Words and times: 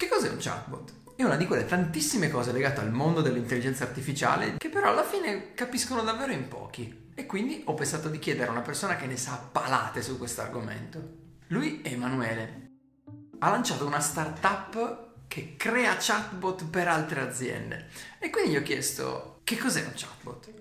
Che 0.00 0.06
cos'è 0.06 0.28
un 0.28 0.36
chatbot? 0.38 1.16
È 1.16 1.24
una 1.24 1.34
di 1.34 1.44
quelle 1.44 1.64
tantissime 1.64 2.30
cose 2.30 2.52
legate 2.52 2.78
al 2.78 2.92
mondo 2.92 3.20
dell'intelligenza 3.20 3.82
artificiale 3.82 4.54
che 4.56 4.68
però 4.68 4.90
alla 4.90 5.02
fine 5.02 5.54
capiscono 5.54 6.02
davvero 6.02 6.30
in 6.30 6.46
pochi. 6.46 7.10
E 7.16 7.26
quindi 7.26 7.62
ho 7.64 7.74
pensato 7.74 8.08
di 8.08 8.20
chiedere 8.20 8.46
a 8.46 8.52
una 8.52 8.60
persona 8.60 8.94
che 8.94 9.06
ne 9.06 9.16
sa 9.16 9.48
palate 9.50 10.00
su 10.00 10.16
questo 10.16 10.40
argomento. 10.40 11.02
Lui 11.48 11.80
è 11.82 11.88
Emanuele. 11.88 12.70
Ha 13.40 13.50
lanciato 13.50 13.86
una 13.86 13.98
startup 13.98 15.26
che 15.26 15.56
crea 15.56 15.96
chatbot 15.98 16.70
per 16.70 16.86
altre 16.86 17.20
aziende. 17.20 17.86
E 18.20 18.30
quindi 18.30 18.52
gli 18.52 18.56
ho 18.56 18.62
chiesto 18.62 19.40
che 19.42 19.56
cos'è 19.56 19.80
un 19.80 19.94
chatbot? 19.96 20.52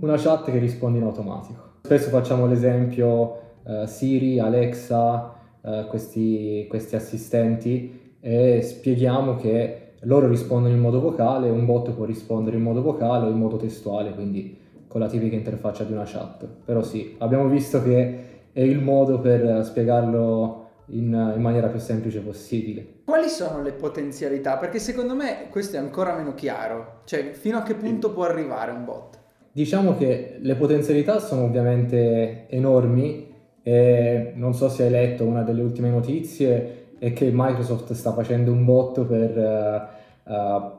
Una 0.00 0.16
chat 0.16 0.46
che 0.46 0.58
risponde 0.58 0.96
in 0.96 1.04
automatico. 1.04 1.74
Spesso 1.82 2.08
facciamo 2.08 2.46
l'esempio 2.46 3.58
uh, 3.64 3.84
Siri, 3.84 4.40
Alexa, 4.40 5.34
uh, 5.60 5.86
questi, 5.88 6.64
questi 6.70 6.96
assistenti 6.96 8.04
e 8.26 8.60
spieghiamo 8.60 9.36
che 9.36 9.92
loro 10.00 10.26
rispondono 10.26 10.74
in 10.74 10.80
modo 10.80 11.00
vocale, 11.00 11.48
un 11.48 11.64
bot 11.64 11.92
può 11.92 12.04
rispondere 12.04 12.56
in 12.56 12.62
modo 12.64 12.82
vocale 12.82 13.26
o 13.26 13.30
in 13.30 13.38
modo 13.38 13.56
testuale, 13.56 14.14
quindi 14.14 14.58
con 14.88 15.00
la 15.00 15.06
tipica 15.06 15.36
interfaccia 15.36 15.84
di 15.84 15.92
una 15.92 16.02
chat. 16.04 16.44
Però 16.64 16.82
sì, 16.82 17.14
abbiamo 17.18 17.46
visto 17.46 17.80
che 17.84 18.18
è 18.52 18.60
il 18.60 18.80
modo 18.80 19.20
per 19.20 19.64
spiegarlo 19.64 20.64
in, 20.86 21.34
in, 21.36 21.40
maniera 21.40 21.68
più 21.68 21.78
semplice 21.78 22.18
possibile. 22.18 22.84
Quali 23.04 23.28
sono 23.28 23.62
le 23.62 23.70
potenzialità? 23.70 24.56
Perché 24.56 24.80
secondo 24.80 25.14
me 25.14 25.46
questo 25.48 25.76
è 25.76 25.78
ancora 25.78 26.16
meno 26.16 26.34
chiaro, 26.34 27.02
cioè 27.04 27.30
fino 27.30 27.58
a 27.58 27.62
che 27.62 27.74
punto 27.74 28.10
può 28.10 28.24
arrivare 28.24 28.72
un 28.72 28.84
bot? 28.84 29.20
Diciamo 29.52 29.96
che 29.96 30.38
le 30.40 30.54
potenzialità 30.56 31.20
sono 31.20 31.44
ovviamente 31.44 32.46
enormi 32.48 33.32
e 33.62 34.32
non 34.34 34.52
so 34.52 34.68
se 34.68 34.82
hai 34.82 34.90
letto 34.90 35.24
una 35.24 35.42
delle 35.42 35.62
ultime 35.62 35.90
notizie 35.90 36.85
è 36.98 37.12
che 37.12 37.30
Microsoft 37.32 37.92
sta 37.92 38.12
facendo 38.12 38.52
un 38.52 38.64
bot 38.64 39.04
per 39.04 39.90
uh, 40.24 40.32
uh, 40.32 40.70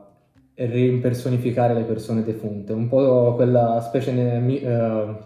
reimpersonificare 0.54 1.74
le 1.74 1.82
persone 1.82 2.22
defunte, 2.22 2.72
un 2.72 2.88
po' 2.88 3.34
quella 3.34 3.80
specie 3.80 4.12
ne, 4.12 4.38
uh, 4.66 5.16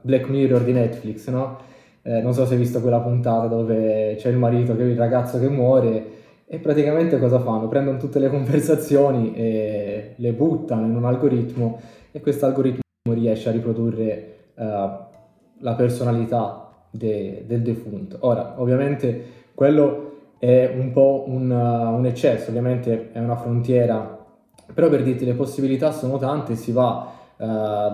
Black 0.00 0.28
Mirror 0.28 0.62
di 0.62 0.72
Netflix, 0.72 1.28
no? 1.28 1.58
Eh, 2.02 2.20
non 2.22 2.32
so 2.32 2.46
se 2.46 2.54
hai 2.54 2.58
visto 2.60 2.80
quella 2.80 3.00
puntata 3.00 3.46
dove 3.46 4.14
c'è 4.16 4.30
il 4.30 4.36
marito 4.36 4.74
che 4.76 4.82
il 4.82 4.96
ragazzo 4.96 5.38
che 5.38 5.48
muore 5.48 6.06
e 6.46 6.58
praticamente 6.58 7.18
cosa 7.18 7.38
fanno? 7.40 7.68
Prendono 7.68 7.98
tutte 7.98 8.18
le 8.18 8.30
conversazioni 8.30 9.34
e 9.34 10.14
le 10.16 10.32
buttano 10.32 10.86
in 10.86 10.96
un 10.96 11.04
algoritmo 11.04 11.80
e 12.10 12.20
questo 12.20 12.46
algoritmo 12.46 12.80
riesce 13.10 13.50
a 13.50 13.52
riprodurre 13.52 14.36
la 14.54 15.74
personalità 15.76 16.68
de- 16.90 17.44
del 17.46 17.62
defunto. 17.62 18.16
Ora, 18.20 18.54
ovviamente 18.56 19.24
quello 19.58 20.36
è 20.38 20.72
un 20.78 20.92
po' 20.92 21.24
un, 21.26 21.50
uh, 21.50 21.98
un 21.98 22.06
eccesso, 22.06 22.50
ovviamente 22.50 23.10
è 23.10 23.18
una 23.18 23.34
frontiera, 23.34 24.24
però 24.72 24.88
per 24.88 25.02
dirti 25.02 25.24
le 25.24 25.34
possibilità 25.34 25.90
sono 25.90 26.16
tante, 26.16 26.54
si 26.54 26.70
va 26.70 27.10
uh, 27.36 27.44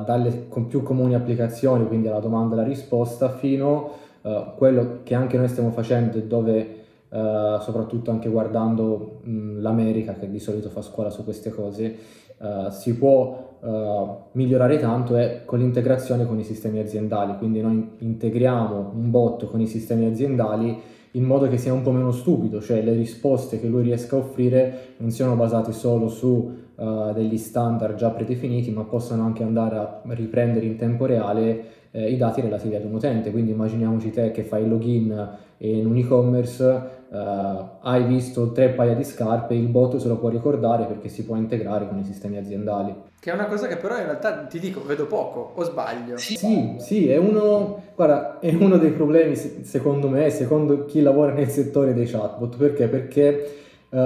dalle 0.04 0.46
con 0.48 0.66
più 0.66 0.82
comuni 0.82 1.14
applicazioni, 1.14 1.86
quindi 1.86 2.08
alla 2.08 2.18
domanda 2.18 2.54
e 2.54 2.58
alla 2.58 2.68
risposta, 2.68 3.30
fino 3.30 3.92
a 4.20 4.28
uh, 4.28 4.54
quello 4.56 4.98
che 5.04 5.14
anche 5.14 5.38
noi 5.38 5.48
stiamo 5.48 5.70
facendo 5.70 6.18
e 6.18 6.24
dove 6.24 6.82
Uh, 7.14 7.60
soprattutto 7.60 8.10
anche 8.10 8.28
guardando 8.28 9.20
mh, 9.22 9.60
l'America 9.60 10.14
che 10.14 10.28
di 10.28 10.40
solito 10.40 10.68
fa 10.68 10.82
scuola 10.82 11.10
su 11.10 11.22
queste 11.22 11.50
cose, 11.50 11.96
uh, 12.38 12.70
si 12.70 12.96
può 12.96 13.58
uh, 13.60 14.16
migliorare 14.32 14.78
tanto 14.78 15.14
è 15.14 15.42
con 15.44 15.60
l'integrazione 15.60 16.26
con 16.26 16.40
i 16.40 16.42
sistemi 16.42 16.80
aziendali, 16.80 17.36
quindi 17.36 17.60
noi 17.60 17.88
integriamo 17.98 18.90
un 18.96 19.10
bot 19.12 19.46
con 19.46 19.60
i 19.60 19.68
sistemi 19.68 20.06
aziendali 20.06 20.76
in 21.14 21.24
modo 21.24 21.48
che 21.48 21.58
sia 21.58 21.72
un 21.72 21.82
po' 21.82 21.92
meno 21.92 22.10
stupido, 22.10 22.60
cioè 22.60 22.82
le 22.82 22.92
risposte 22.92 23.60
che 23.60 23.68
lui 23.68 23.82
riesca 23.82 24.16
a 24.16 24.20
offrire 24.20 24.94
non 24.98 25.10
siano 25.10 25.36
basate 25.36 25.72
solo 25.72 26.08
su 26.08 26.52
uh, 26.74 27.12
degli 27.12 27.36
standard 27.36 27.94
già 27.94 28.10
predefiniti, 28.10 28.70
ma 28.70 28.82
possano 28.82 29.24
anche 29.24 29.42
andare 29.42 29.76
a 29.76 30.02
riprendere 30.08 30.66
in 30.66 30.76
tempo 30.76 31.06
reale 31.06 31.64
eh, 31.92 32.10
i 32.10 32.16
dati 32.16 32.40
relativi 32.40 32.74
ad 32.74 32.84
un 32.84 32.94
utente. 32.94 33.30
Quindi 33.30 33.52
immaginiamoci 33.52 34.10
te 34.10 34.32
che 34.32 34.42
fai 34.42 34.62
il 34.62 34.68
login 34.68 35.28
in 35.58 35.86
un 35.86 35.96
e-commerce 35.96 37.03
uh, 37.14 37.78
hai 37.80 38.04
visto 38.04 38.50
tre 38.52 38.70
paia 38.70 38.94
di 38.94 39.04
scarpe, 39.04 39.54
il 39.54 39.68
bot 39.68 39.96
se 39.96 40.08
lo 40.08 40.16
può 40.16 40.28
ricordare 40.28 40.84
perché 40.84 41.08
si 41.08 41.24
può 41.24 41.36
integrare 41.36 41.86
con 41.86 41.98
i 41.98 42.04
sistemi 42.04 42.36
aziendali. 42.36 42.94
Che 43.20 43.30
è 43.30 43.34
una 43.34 43.46
cosa 43.46 43.68
che 43.68 43.76
però 43.76 43.96
in 43.96 44.04
realtà 44.04 44.44
ti 44.44 44.58
dico, 44.58 44.84
vedo 44.84 45.06
poco, 45.06 45.52
o 45.54 45.62
sbaglio? 45.62 46.16
Sì, 46.18 46.36
sì, 46.36 46.74
sì 46.78 47.08
è, 47.08 47.16
uno, 47.16 47.80
guarda, 47.94 48.38
è 48.40 48.52
uno 48.52 48.76
dei 48.76 48.90
problemi 48.90 49.34
secondo 49.36 50.08
me, 50.08 50.28
secondo 50.30 50.84
chi 50.84 51.00
lavora 51.00 51.32
nel 51.32 51.48
settore 51.48 51.94
dei 51.94 52.06
chatbot, 52.06 52.56
perché? 52.56 52.88
Perché 52.88 53.54
uh, 53.88 53.96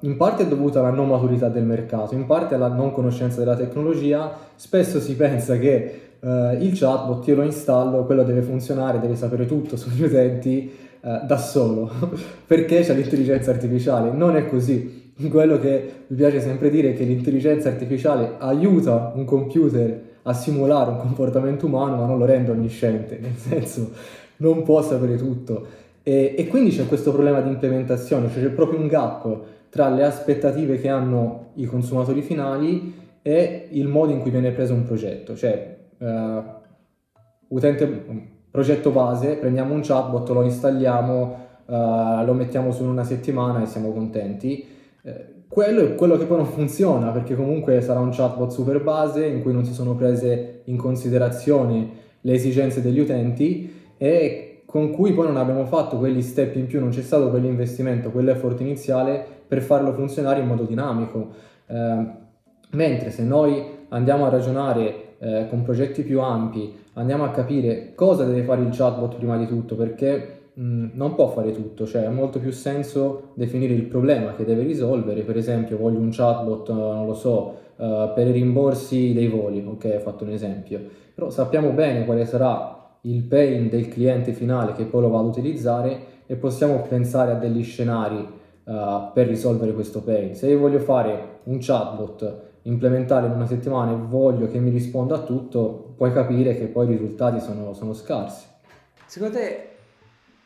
in 0.00 0.16
parte 0.16 0.42
è 0.42 0.46
dovuta 0.48 0.80
alla 0.80 0.90
non 0.90 1.08
maturità 1.08 1.48
del 1.48 1.64
mercato, 1.64 2.14
in 2.14 2.26
parte 2.26 2.54
alla 2.54 2.68
non 2.68 2.92
conoscenza 2.92 3.38
della 3.38 3.56
tecnologia, 3.56 4.32
spesso 4.54 5.00
si 5.00 5.14
pensa 5.14 5.58
che 5.58 6.02
Uh, 6.20 6.60
il 6.60 6.76
chatbot 6.76 7.24
io 7.28 7.36
lo 7.36 7.42
installo, 7.44 8.04
quello 8.04 8.24
deve 8.24 8.42
funzionare, 8.42 8.98
deve 8.98 9.14
sapere 9.14 9.46
tutto 9.46 9.76
sugli 9.76 10.02
utenti 10.02 10.87
uh, 11.00 11.26
da 11.26 11.36
solo, 11.36 11.90
perché 12.46 12.80
c'è 12.80 12.94
l'intelligenza 12.94 13.50
artificiale. 13.50 14.10
Non 14.12 14.36
è 14.36 14.46
così. 14.46 15.12
Quello 15.28 15.58
che 15.58 15.92
mi 16.06 16.16
piace 16.16 16.40
sempre 16.40 16.70
dire 16.70 16.90
è 16.90 16.94
che 16.94 17.04
l'intelligenza 17.04 17.68
artificiale 17.68 18.34
aiuta 18.38 19.12
un 19.16 19.24
computer 19.24 20.00
a 20.22 20.32
simulare 20.32 20.90
un 20.90 20.98
comportamento 20.98 21.66
umano, 21.66 21.96
ma 21.96 22.06
non 22.06 22.18
lo 22.18 22.24
rende 22.24 22.52
onnisciente, 22.52 23.18
nel 23.22 23.36
senso 23.36 23.90
non 24.36 24.62
può 24.62 24.82
sapere 24.82 25.16
tutto. 25.16 25.66
E, 26.02 26.34
e 26.36 26.46
quindi 26.46 26.70
c'è 26.70 26.86
questo 26.86 27.12
problema 27.12 27.40
di 27.40 27.48
implementazione, 27.48 28.30
cioè 28.30 28.42
c'è 28.42 28.50
proprio 28.50 28.78
un 28.78 28.86
gap 28.86 29.40
tra 29.70 29.88
le 29.88 30.04
aspettative 30.04 30.80
che 30.80 30.88
hanno 30.88 31.50
i 31.54 31.66
consumatori 31.66 32.22
finali 32.22 32.94
e 33.22 33.68
il 33.72 33.88
modo 33.88 34.12
in 34.12 34.20
cui 34.20 34.30
viene 34.30 34.52
preso 34.52 34.72
un 34.72 34.84
progetto. 34.84 35.36
Cioè, 35.36 35.76
uh, 35.98 36.42
utente, 37.48 38.04
progetto 38.58 38.90
base, 38.90 39.34
prendiamo 39.34 39.72
un 39.72 39.82
chatbot, 39.82 40.28
lo 40.30 40.42
installiamo, 40.42 41.36
uh, 41.64 42.24
lo 42.24 42.32
mettiamo 42.32 42.72
su 42.72 42.82
una 42.82 43.04
settimana 43.04 43.62
e 43.62 43.66
siamo 43.66 43.92
contenti. 43.92 44.66
Uh, 45.02 45.10
quello 45.46 45.82
è 45.82 45.94
quello 45.94 46.16
che 46.16 46.24
poi 46.24 46.38
non 46.38 46.46
funziona 46.46 47.10
perché 47.10 47.36
comunque 47.36 47.80
sarà 47.80 48.00
un 48.00 48.10
chatbot 48.10 48.50
super 48.50 48.82
base 48.82 49.24
in 49.26 49.42
cui 49.42 49.52
non 49.52 49.64
si 49.64 49.72
sono 49.72 49.94
prese 49.94 50.62
in 50.64 50.76
considerazione 50.76 51.88
le 52.20 52.32
esigenze 52.32 52.82
degli 52.82 52.98
utenti 52.98 53.92
e 53.96 54.62
con 54.66 54.90
cui 54.90 55.12
poi 55.12 55.28
non 55.28 55.36
abbiamo 55.36 55.64
fatto 55.64 55.96
quegli 55.96 56.20
step 56.20 56.56
in 56.56 56.66
più, 56.66 56.80
non 56.80 56.90
c'è 56.90 57.02
stato 57.02 57.30
quell'investimento, 57.30 58.10
quell'effort 58.10 58.60
iniziale 58.60 59.24
per 59.46 59.62
farlo 59.62 59.92
funzionare 59.92 60.40
in 60.40 60.48
modo 60.48 60.64
dinamico. 60.64 61.28
Uh, 61.66 62.06
mentre 62.70 63.10
se 63.12 63.22
noi 63.22 63.62
andiamo 63.90 64.26
a 64.26 64.30
ragionare 64.30 65.06
eh, 65.20 65.46
con 65.48 65.62
progetti 65.62 66.02
più 66.02 66.20
ampi, 66.20 66.72
andiamo 66.98 67.24
a 67.24 67.30
capire 67.30 67.92
cosa 67.94 68.24
deve 68.24 68.42
fare 68.42 68.62
il 68.62 68.70
chatbot 68.70 69.16
prima 69.16 69.36
di 69.36 69.46
tutto, 69.46 69.76
perché 69.76 70.40
mh, 70.52 70.88
non 70.94 71.14
può 71.14 71.28
fare 71.28 71.52
tutto, 71.52 71.86
cioè 71.86 72.04
ha 72.04 72.10
molto 72.10 72.40
più 72.40 72.50
senso 72.50 73.30
definire 73.34 73.72
il 73.72 73.84
problema 73.84 74.34
che 74.34 74.44
deve 74.44 74.64
risolvere, 74.64 75.22
per 75.22 75.36
esempio 75.36 75.78
voglio 75.78 76.00
un 76.00 76.10
chatbot, 76.10 76.70
non 76.70 77.06
lo 77.06 77.14
so, 77.14 77.54
uh, 77.76 78.12
per 78.14 78.26
i 78.26 78.32
rimborsi 78.32 79.12
dei 79.12 79.28
voli, 79.28 79.64
ok, 79.64 79.94
ho 79.96 80.00
fatto 80.00 80.24
un 80.24 80.30
esempio, 80.30 80.80
però 81.14 81.30
sappiamo 81.30 81.70
bene 81.70 82.04
quale 82.04 82.24
sarà 82.24 82.96
il 83.02 83.22
pain 83.22 83.68
del 83.68 83.88
cliente 83.88 84.32
finale 84.32 84.72
che 84.72 84.84
poi 84.84 85.02
lo 85.02 85.08
va 85.08 85.20
ad 85.20 85.26
utilizzare 85.26 86.16
e 86.26 86.34
possiamo 86.34 86.82
pensare 86.88 87.30
a 87.30 87.36
degli 87.36 87.62
scenari 87.62 88.16
uh, 88.16 88.74
per 89.14 89.28
risolvere 89.28 89.72
questo 89.72 90.02
pain. 90.02 90.34
Se 90.34 90.48
io 90.48 90.58
voglio 90.58 90.80
fare 90.80 91.38
un 91.44 91.58
chatbot 91.60 92.46
implementare 92.62 93.26
in 93.26 93.32
una 93.32 93.46
settimana 93.46 93.92
e 93.92 93.96
voglio 93.96 94.48
che 94.48 94.58
mi 94.58 94.70
risponda 94.70 95.14
a 95.14 95.20
tutto, 95.20 95.87
puoi 95.98 96.12
capire 96.12 96.56
che 96.56 96.66
poi 96.66 96.86
i 96.86 96.92
risultati 96.92 97.40
sono, 97.40 97.74
sono 97.74 97.92
scarsi. 97.92 98.46
Secondo 99.04 99.36
te 99.36 99.68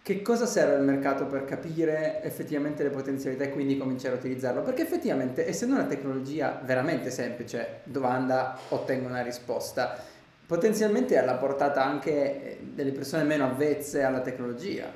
che 0.03 0.21
cosa 0.21 0.47
serve 0.47 0.75
al 0.75 0.85
mercato 0.85 1.27
per 1.27 1.45
capire 1.45 2.21
effettivamente 2.25 2.83
le 2.83 2.91
potenzialità 2.91 3.45
e 3.45 3.51
quindi 3.51 3.77
cominciare 3.77 4.17
a 4.17 4.19
utilizzarlo? 4.19 4.63
Perché 4.63 4.83
effettivamente, 4.83 5.47
essendo 5.47 5.75
una 5.75 5.85
tecnologia 5.85 6.61
veramente 6.65 7.11
semplice, 7.11 7.83
domanda, 7.85 8.59
ottengo 8.71 9.07
una 9.07 9.23
risposta, 9.23 9.97
potenzialmente 10.45 11.15
è 11.15 11.19
alla 11.19 11.35
portata 11.35 11.85
anche 11.85 12.59
delle 12.75 12.91
persone 12.91 13.23
meno 13.23 13.45
avvezze 13.45 14.03
alla 14.03 14.21
tecnologia. 14.23 14.87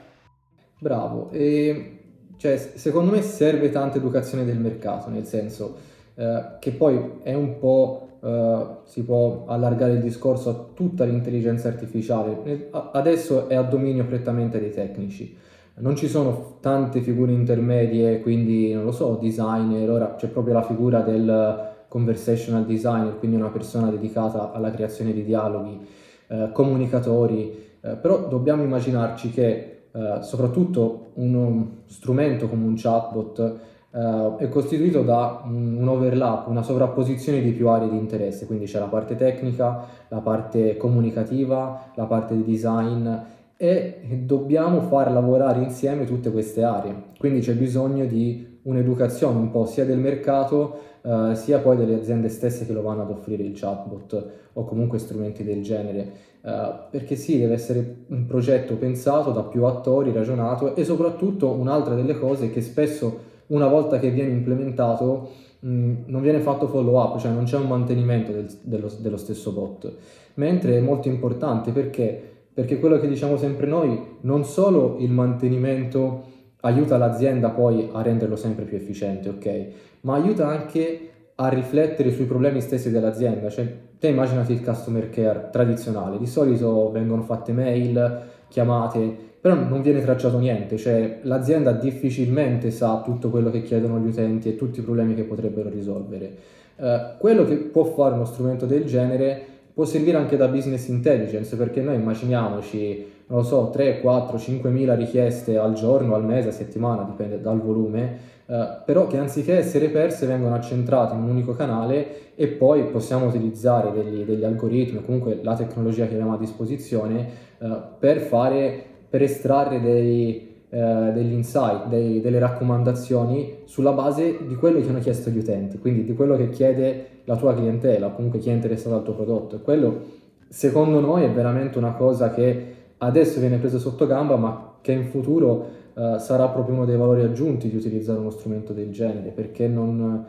Bravo, 0.79 1.31
e 1.31 2.01
cioè, 2.37 2.57
secondo 2.59 3.13
me 3.13 3.23
serve 3.23 3.71
tanta 3.71 3.99
educazione 3.99 4.45
del 4.45 4.59
mercato, 4.59 5.09
nel 5.09 5.25
senso 5.25 5.79
eh, 6.17 6.57
che 6.59 6.73
poi 6.73 7.21
è 7.23 7.33
un 7.33 7.59
po', 7.59 8.06
eh, 8.23 8.67
si 8.85 9.05
può 9.05 9.45
allargare 9.47 9.93
il 9.93 10.01
discorso 10.01 10.51
a 10.51 10.67
tutta 10.75 11.05
l'intelligenza 11.05 11.69
artificiale, 11.69 12.71
adesso 12.93 13.49
è 13.49 13.55
a 13.55 13.63
dominio 13.63 14.05
prettamente 14.07 14.59
dei 14.59 14.71
tecnici. 14.71 15.37
Non 15.79 15.95
ci 15.95 16.09
sono 16.09 16.57
tante 16.61 17.01
figure 17.01 17.33
intermedie, 17.33 18.21
quindi 18.21 18.73
non 18.73 18.85
lo 18.85 18.93
so, 18.93 19.19
designer, 19.21 19.91
ora 19.91 20.15
c'è 20.15 20.29
proprio 20.29 20.55
la 20.55 20.63
figura 20.63 21.01
del 21.01 21.75
conversational 21.89 22.65
designer, 22.65 23.19
quindi 23.19 23.37
una 23.37 23.51
persona 23.51 23.91
dedicata 23.91 24.53
alla 24.53 24.71
creazione 24.71 25.13
di 25.13 25.23
dialoghi, 25.23 25.87
eh, 26.29 26.51
comunicatori, 26.53 27.65
eh, 27.81 27.97
però 27.97 28.27
dobbiamo 28.27 28.63
immaginarci 28.63 29.31
che 29.31 29.77
eh, 29.93 30.19
soprattutto 30.21 31.13
uno 31.15 31.83
strumento 31.87 32.49
come 32.49 32.67
un 32.67 32.75
chatbot 32.77 33.59
uh, 33.97 34.37
è 34.37 34.49
costituito 34.49 35.03
da 35.03 35.43
un, 35.45 35.87
overlap, 35.89 36.49
una 36.49 36.63
sovrapposizione 36.63 37.41
di 37.41 37.53
più 37.53 37.69
aree 37.69 37.89
di 37.89 37.97
interesse, 37.97 38.47
quindi 38.47 38.67
c'è 38.67 38.79
la 38.79 38.87
parte 38.87 39.17
tecnica, 39.17 39.87
la 40.09 40.21
parte 40.21 40.77
comunicativa, 40.77 41.91
la 41.95 42.05
parte 42.05 42.37
di 42.37 42.45
design 42.45 43.09
e 43.57 44.01
dobbiamo 44.25 44.83
far 44.83 45.11
lavorare 45.11 45.63
insieme 45.63 46.05
tutte 46.05 46.31
queste 46.31 46.63
aree. 46.63 46.95
Quindi 47.19 47.41
c'è 47.41 47.55
bisogno 47.55 48.05
di 48.05 48.61
un'educazione 48.63 49.39
un 49.39 49.51
po' 49.51 49.65
sia 49.65 49.87
del 49.87 49.99
mercato 49.99 50.81
uh, 51.03 51.35
sia 51.35 51.61
poi 51.61 51.77
delle 51.77 51.95
aziende 51.95 52.29
stesse 52.29 52.67
che 52.67 52.73
lo 52.73 52.83
vanno 52.83 53.03
ad 53.03 53.11
offrire 53.11 53.45
il 53.45 53.59
chatbot 53.59 54.31
o 54.53 54.65
comunque 54.65 54.99
strumenti 54.99 55.43
del 55.43 55.63
genere. 55.63 56.35
Uh, 56.43 56.89
perché 56.91 57.17
sì, 57.17 57.39
deve 57.39 57.55
essere 57.55 58.05
un 58.09 58.27
progetto 58.27 58.77
pensato 58.77 59.31
da 59.33 59.43
più 59.43 59.65
attori, 59.65 60.13
ragionato 60.13 60.77
e 60.77 60.85
soprattutto 60.85 61.51
un'altra 61.51 61.95
delle 61.95 62.19
cose 62.19 62.51
che 62.51 62.61
spesso 62.61 63.26
una 63.49 63.69
volta 63.69 63.99
che 63.99 64.11
viene 64.11 64.31
implementato 64.31 65.31
non 65.61 66.21
viene 66.21 66.41
fatto 66.41 66.69
follow 66.69 67.01
up, 67.01 67.19
cioè 67.19 67.33
non 67.33 67.45
c'è 67.45 67.57
un 67.57 67.67
mantenimento 67.67 68.31
del, 68.31 68.49
dello, 68.63 68.91
dello, 69.01 69.17
stesso 69.17 69.53
bot, 69.53 69.93
mentre 70.35 70.77
è 70.77 70.81
molto 70.81 71.09
importante 71.09 71.73
perché? 71.73 72.35
Perché 72.53 72.79
quello 72.79 72.99
che 73.01 73.09
diciamo 73.09 73.37
sempre 73.37 73.67
noi, 73.67 74.01
non 74.21 74.45
solo 74.45 74.97
il 75.01 75.11
mantenimento 75.11 76.35
aiuta 76.61 76.97
l'azienda 76.97 77.51
poi 77.51 77.89
a 77.93 78.03
renderlo 78.03 78.37
sempre 78.37 78.65
più 78.65 78.77
efficiente, 78.77 79.29
ok? 79.29 79.67
Ma 80.03 80.15
aiuta 80.15 80.47
anche 80.47 81.11
a 81.35 81.49
riflettere 81.49 82.13
sui 82.13 82.25
problemi 82.25 82.61
stessi 82.61 82.91
dell'azienda, 82.91 83.51
cioè 83.51 83.67
te 83.99 84.09
immaginati 84.09 84.53
il 84.53 84.63
customer 84.63 85.11
care 85.11 85.49
tradizionale, 85.51 86.19
di 86.19 86.27
solito 86.27 86.91
vengono 86.91 87.23
fatte 87.23 87.53
mail, 87.53 88.23
chiamate, 88.49 89.26
però 89.47 89.61
non 89.61 89.81
viene 89.81 90.01
tracciato 90.01 90.41
niente, 90.41 90.77
cioè 90.77 91.21
l'azienda 91.23 91.71
difficilmente 91.71 92.73
sa 92.73 93.01
tutto 93.05 93.31
quello 93.31 93.49
che 93.49 93.63
chiedono 93.63 94.01
gli 94.01 94.09
utenti 94.09 94.49
e 94.49 94.57
tutti 94.57 94.81
i 94.81 94.83
problemi 94.83 95.15
che 95.15 95.23
potrebbero 95.23 95.69
risolvere. 95.69 96.35
Eh, 96.75 97.15
quello 97.17 97.45
che 97.45 97.55
può 97.55 97.85
fare 97.85 98.17
uno 98.17 98.25
strumento 98.25 98.67
del 98.67 98.87
genere 98.87 99.41
può 99.73 99.85
servire 99.85 100.17
anche 100.17 100.37
da 100.37 100.49
business 100.49 100.89
intelligence, 100.89 101.55
perché 101.55 101.81
noi 101.81 101.95
immaginiamoci, 101.95 103.07
non 103.29 103.39
lo 103.39 103.45
so, 103.45 103.71
3, 103.71 104.01
4, 104.01 104.37
5 104.37 104.69
mila 104.69 104.97
richieste 104.97 105.57
al 105.57 105.75
giorno, 105.75 106.17
al 106.17 106.25
mese, 106.25 106.49
a 106.49 106.53
settimana, 106.53 107.05
dipende 107.05 107.41
dal 107.41 107.61
volume, 107.61 108.19
eh, 108.47 108.69
però 108.85 109.07
che 109.07 109.19
anziché 109.19 109.59
essere 109.59 109.91
perse 109.91 110.27
vengono 110.27 110.57
accentrate 110.57 111.15
in 111.15 111.23
un 111.23 111.29
unico 111.29 111.53
canale 111.53 112.35
e 112.35 112.49
poi 112.49 112.83
possiamo 112.87 113.27
utilizzare 113.27 113.93
degli, 113.93 114.25
degli 114.25 114.43
algoritmi 114.43 115.05
comunque 115.05 115.39
la 115.41 115.55
tecnologia 115.55 116.09
che 116.09 116.15
abbiamo 116.15 116.35
a 116.35 116.37
disposizione 116.37 117.29
eh, 117.59 117.79
per 118.01 118.19
fare 118.19 118.95
per 119.17 119.25
estrarre 119.25 119.81
dei, 119.81 120.47
eh, 120.69 121.11
degli 121.15 121.33
insight, 121.33 121.87
dei, 121.87 122.21
delle 122.21 122.39
raccomandazioni 122.39 123.61
sulla 123.65 123.93
base 123.93 124.41
di 124.47 124.55
quello 124.57 124.79
che 124.79 124.91
hanno 124.91 124.99
chiesto 124.99 125.31
gli 125.31 125.39
utenti, 125.39 125.79
quindi 125.79 126.05
di 126.05 126.13
quello 126.13 126.37
che 126.37 126.51
chiede 126.51 127.07
la 127.25 127.37
tua 127.37 127.55
clientela, 127.55 128.11
comunque 128.11 128.41
chi 128.41 128.51
è 128.51 128.53
interessato 128.53 128.95
al 128.95 129.03
tuo 129.05 129.15
prodotto. 129.15 129.57
E 129.57 129.63
quello, 129.63 130.01
secondo 130.49 131.01
noi, 131.01 131.23
è 131.23 131.31
veramente 131.31 131.79
una 131.79 131.95
cosa 131.95 132.29
che 132.29 132.75
adesso 132.99 133.41
viene 133.41 133.57
presa 133.57 133.79
sotto 133.79 134.07
gamba, 134.07 134.37
ma 134.37 134.75
che 134.83 134.93
in 134.93 135.07
futuro 135.07 135.67
eh, 135.95 136.17
sarà 136.19 136.49
proprio 136.49 136.75
uno 136.75 136.85
dei 136.85 136.99
valori 136.99 137.23
aggiunti 137.23 137.71
di 137.71 137.77
utilizzare 137.77 138.19
uno 138.19 138.29
strumento 138.29 138.75
del 138.75 138.93
genere, 138.93 139.31
perché 139.31 139.67
non, 139.67 140.27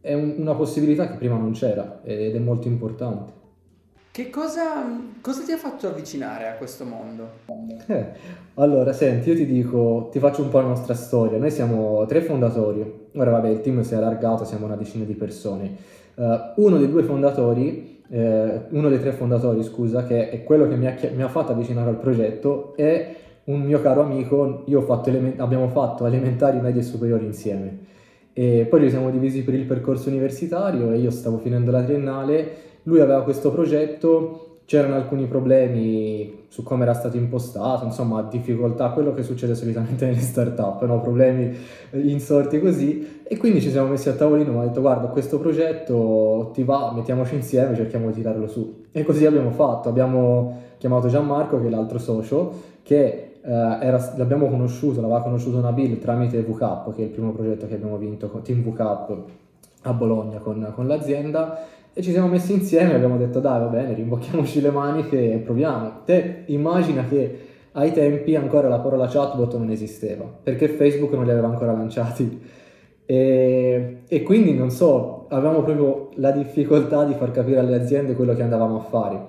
è 0.00 0.14
un, 0.14 0.34
una 0.36 0.54
possibilità 0.56 1.08
che 1.08 1.16
prima 1.16 1.36
non 1.36 1.52
c'era 1.52 2.00
ed 2.02 2.34
è 2.34 2.40
molto 2.40 2.66
importante. 2.66 3.38
Che 4.12 4.28
cosa, 4.28 4.84
cosa, 5.20 5.44
ti 5.44 5.52
ha 5.52 5.56
fatto 5.56 5.86
avvicinare 5.86 6.48
a 6.48 6.54
questo 6.54 6.84
mondo? 6.84 7.28
Eh, 7.86 8.06
allora, 8.54 8.92
senti, 8.92 9.28
io 9.28 9.36
ti 9.36 9.46
dico, 9.46 10.08
ti 10.10 10.18
faccio 10.18 10.42
un 10.42 10.48
po' 10.48 10.58
la 10.58 10.66
nostra 10.66 10.94
storia. 10.94 11.38
Noi 11.38 11.52
siamo 11.52 12.04
tre 12.06 12.20
fondatori. 12.20 13.08
Ora, 13.14 13.30
vabbè, 13.30 13.48
il 13.48 13.60
team 13.60 13.82
si 13.82 13.94
è 13.94 13.98
allargato, 13.98 14.44
siamo 14.44 14.66
una 14.66 14.74
decina 14.74 15.04
di 15.04 15.14
persone. 15.14 15.76
Uh, 16.16 16.64
uno 16.64 16.78
dei 16.78 16.90
due 16.90 17.04
fondatori, 17.04 18.02
eh, 18.10 18.62
uno 18.70 18.88
dei 18.88 18.98
tre 18.98 19.12
fondatori, 19.12 19.62
scusa, 19.62 20.04
che 20.04 20.30
è 20.30 20.42
quello 20.42 20.66
che 20.66 20.74
mi 20.74 20.88
ha, 20.88 20.96
mi 21.14 21.22
ha, 21.22 21.28
fatto 21.28 21.52
avvicinare 21.52 21.90
al 21.90 21.98
progetto, 21.98 22.74
è 22.74 23.14
un 23.44 23.60
mio 23.60 23.80
caro 23.80 24.02
amico. 24.02 24.64
Fatto 24.86 25.08
element- 25.08 25.38
abbiamo 25.38 25.68
fatto 25.68 26.04
elementari, 26.04 26.60
medie 26.60 26.80
e 26.80 26.84
superiori 26.84 27.26
insieme. 27.26 27.78
E 28.32 28.66
poi 28.68 28.82
ci 28.82 28.90
siamo 28.90 29.08
divisi 29.10 29.44
per 29.44 29.54
il 29.54 29.66
percorso 29.66 30.08
universitario 30.08 30.90
e 30.90 30.98
io 30.98 31.10
stavo 31.10 31.38
finendo 31.38 31.70
la 31.70 31.82
triennale 31.82 32.69
lui 32.84 33.00
aveva 33.00 33.22
questo 33.22 33.50
progetto, 33.50 34.50
c'erano 34.70 34.94
alcuni 34.94 35.26
problemi 35.26 36.44
su 36.46 36.62
come 36.62 36.84
era 36.84 36.94
stato 36.94 37.16
impostato, 37.16 37.84
insomma 37.84 38.22
difficoltà, 38.22 38.90
quello 38.90 39.12
che 39.12 39.24
succede 39.24 39.56
solitamente 39.56 40.06
nelle 40.06 40.20
start-up, 40.20 40.84
no? 40.84 41.00
problemi 41.00 41.52
insorti 41.90 42.60
così. 42.60 43.22
E 43.24 43.36
quindi 43.36 43.60
ci 43.60 43.70
siamo 43.70 43.88
messi 43.88 44.08
a 44.08 44.12
tavolino 44.12 44.52
mi 44.52 44.58
ha 44.58 44.66
detto 44.66 44.80
guarda 44.80 45.08
questo 45.08 45.40
progetto 45.40 46.50
ti 46.52 46.62
va, 46.62 46.92
mettiamoci 46.94 47.34
insieme, 47.34 47.74
cerchiamo 47.74 48.08
di 48.08 48.12
tirarlo 48.12 48.46
su. 48.46 48.84
E 48.92 49.02
così 49.02 49.26
abbiamo 49.26 49.50
fatto, 49.50 49.88
abbiamo 49.88 50.56
chiamato 50.78 51.08
Gianmarco 51.08 51.60
che 51.60 51.66
è 51.66 51.70
l'altro 51.70 51.98
socio 51.98 52.52
che 52.82 53.30
eh, 53.42 53.50
era, 53.80 54.14
l'abbiamo 54.16 54.48
conosciuto, 54.48 55.00
l'aveva 55.00 55.22
conosciuto 55.22 55.60
Nabil 55.60 55.98
tramite 55.98 56.42
VCAP 56.42 56.94
che 56.94 57.02
è 57.02 57.04
il 57.06 57.10
primo 57.10 57.32
progetto 57.32 57.66
che 57.66 57.74
abbiamo 57.74 57.96
vinto, 57.96 58.28
Team 58.44 58.62
VCAP 58.62 59.18
a 59.82 59.92
Bologna 59.92 60.38
con, 60.38 60.70
con 60.74 60.86
l'azienda 60.86 61.58
e 61.92 62.02
ci 62.02 62.12
siamo 62.12 62.28
messi 62.28 62.52
insieme 62.52 62.92
e 62.92 62.94
abbiamo 62.94 63.16
detto 63.16 63.40
dai 63.40 63.60
va 63.60 63.66
bene, 63.66 63.94
rimbocchiamoci 63.94 64.60
le 64.60 64.70
maniche 64.70 65.32
e 65.32 65.36
proviamo. 65.38 66.02
Te 66.04 66.44
immagina 66.46 67.04
che 67.04 67.48
ai 67.72 67.92
tempi 67.92 68.36
ancora 68.36 68.68
la 68.68 68.78
parola 68.78 69.06
chatbot 69.06 69.56
non 69.56 69.70
esisteva, 69.70 70.24
perché 70.24 70.68
Facebook 70.68 71.12
non 71.12 71.24
li 71.24 71.30
aveva 71.30 71.48
ancora 71.48 71.72
lanciati. 71.72 72.58
E, 73.06 74.02
e, 74.06 74.22
quindi 74.22 74.54
non 74.54 74.70
so, 74.70 75.26
avevamo 75.30 75.62
proprio 75.62 76.10
la 76.14 76.30
difficoltà 76.30 77.04
di 77.04 77.14
far 77.14 77.32
capire 77.32 77.58
alle 77.58 77.74
aziende 77.74 78.14
quello 78.14 78.34
che 78.34 78.42
andavamo 78.42 78.76
a 78.76 78.82
fare. 78.82 79.26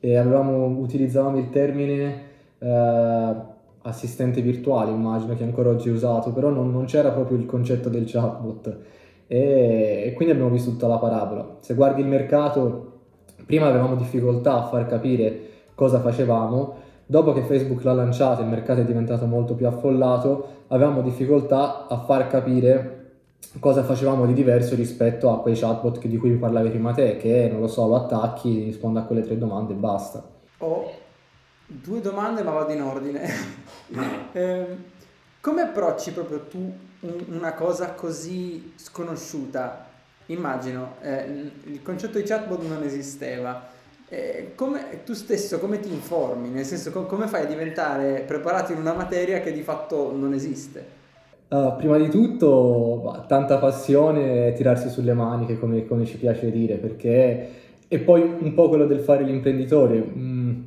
E 0.00 0.16
avevamo, 0.16 0.66
utilizzavamo 0.66 1.38
il 1.38 1.48
termine 1.48 2.22
eh, 2.58 3.34
assistente 3.82 4.42
virtuale, 4.42 4.90
immagino 4.90 5.34
che 5.34 5.44
ancora 5.44 5.70
oggi 5.70 5.88
è 5.88 5.92
usato, 5.92 6.30
però 6.32 6.50
non, 6.50 6.70
non 6.70 6.84
c'era 6.84 7.10
proprio 7.10 7.38
il 7.38 7.46
concetto 7.46 7.88
del 7.88 8.04
chatbot 8.06 8.76
e, 9.32 10.02
e 10.08 10.12
quindi 10.12 10.34
abbiamo 10.34 10.50
visto 10.50 10.68
tutta 10.68 10.86
la 10.86 10.98
parabola. 10.98 11.56
Se 11.60 11.72
guardi 11.72 12.02
il 12.02 12.06
mercato, 12.06 13.00
prima 13.46 13.66
avevamo 13.66 13.96
difficoltà 13.96 14.56
a 14.56 14.66
far 14.66 14.86
capire 14.86 15.48
cosa 15.74 16.00
facevamo, 16.00 16.74
dopo 17.06 17.32
che 17.32 17.40
Facebook 17.40 17.82
l'ha 17.82 17.94
lanciato 17.94 18.42
e 18.42 18.44
il 18.44 18.50
mercato 18.50 18.80
è 18.80 18.84
diventato 18.84 19.24
molto 19.24 19.54
più 19.54 19.66
affollato, 19.66 20.64
avevamo 20.68 21.00
difficoltà 21.00 21.86
a 21.86 22.00
far 22.00 22.26
capire 22.26 22.98
cosa 23.58 23.82
facevamo 23.82 24.26
di 24.26 24.34
diverso 24.34 24.74
rispetto 24.74 25.30
a 25.30 25.40
quei 25.40 25.56
chatbot 25.56 26.06
di 26.06 26.18
cui 26.18 26.28
mi 26.28 26.36
parlavi 26.36 26.68
prima 26.68 26.92
te, 26.92 27.16
che 27.16 27.48
non 27.50 27.60
lo 27.60 27.68
so, 27.68 27.86
lo 27.86 27.96
attacchi, 27.96 28.64
risponde 28.64 28.98
a 28.98 29.04
quelle 29.04 29.22
tre 29.22 29.38
domande 29.38 29.72
e 29.72 29.76
basta. 29.76 30.22
Ho 30.58 30.90
due 31.66 32.02
domande 32.02 32.42
ma 32.42 32.50
vado 32.50 32.72
in 32.72 32.82
ordine. 32.82 33.22
eh, 34.32 34.66
come 35.40 35.62
approcci 35.62 36.12
proprio 36.12 36.40
tu 36.50 36.90
una 37.02 37.54
cosa 37.54 37.92
così 37.92 38.72
sconosciuta. 38.76 39.86
Immagino, 40.26 40.94
eh, 41.02 41.50
il 41.64 41.82
concetto 41.82 42.18
di 42.18 42.24
chatbot 42.24 42.62
non 42.62 42.82
esisteva. 42.82 43.70
Eh, 44.08 44.52
come, 44.54 45.02
tu 45.04 45.14
stesso 45.14 45.58
come 45.58 45.80
ti 45.80 45.90
informi? 45.90 46.50
Nel 46.50 46.64
senso, 46.64 46.90
com- 46.90 47.06
come 47.06 47.26
fai 47.26 47.42
a 47.42 47.46
diventare 47.46 48.24
preparato 48.26 48.72
in 48.72 48.78
una 48.78 48.92
materia 48.92 49.40
che 49.40 49.52
di 49.52 49.62
fatto 49.62 50.14
non 50.14 50.32
esiste? 50.34 51.00
Uh, 51.48 51.76
prima 51.76 51.98
di 51.98 52.08
tutto, 52.08 53.24
tanta 53.26 53.58
passione 53.58 54.48
e 54.48 54.52
tirarsi 54.52 54.88
sulle 54.88 55.12
maniche, 55.12 55.58
come, 55.58 55.86
come, 55.86 56.06
ci 56.06 56.16
piace 56.16 56.50
dire, 56.50 56.76
perché 56.76 57.48
è 57.88 57.98
poi 57.98 58.22
un 58.22 58.54
po' 58.54 58.68
quello 58.68 58.86
del 58.86 59.00
fare 59.00 59.24
l'imprenditore. 59.24 60.02
Mm, 60.02 60.60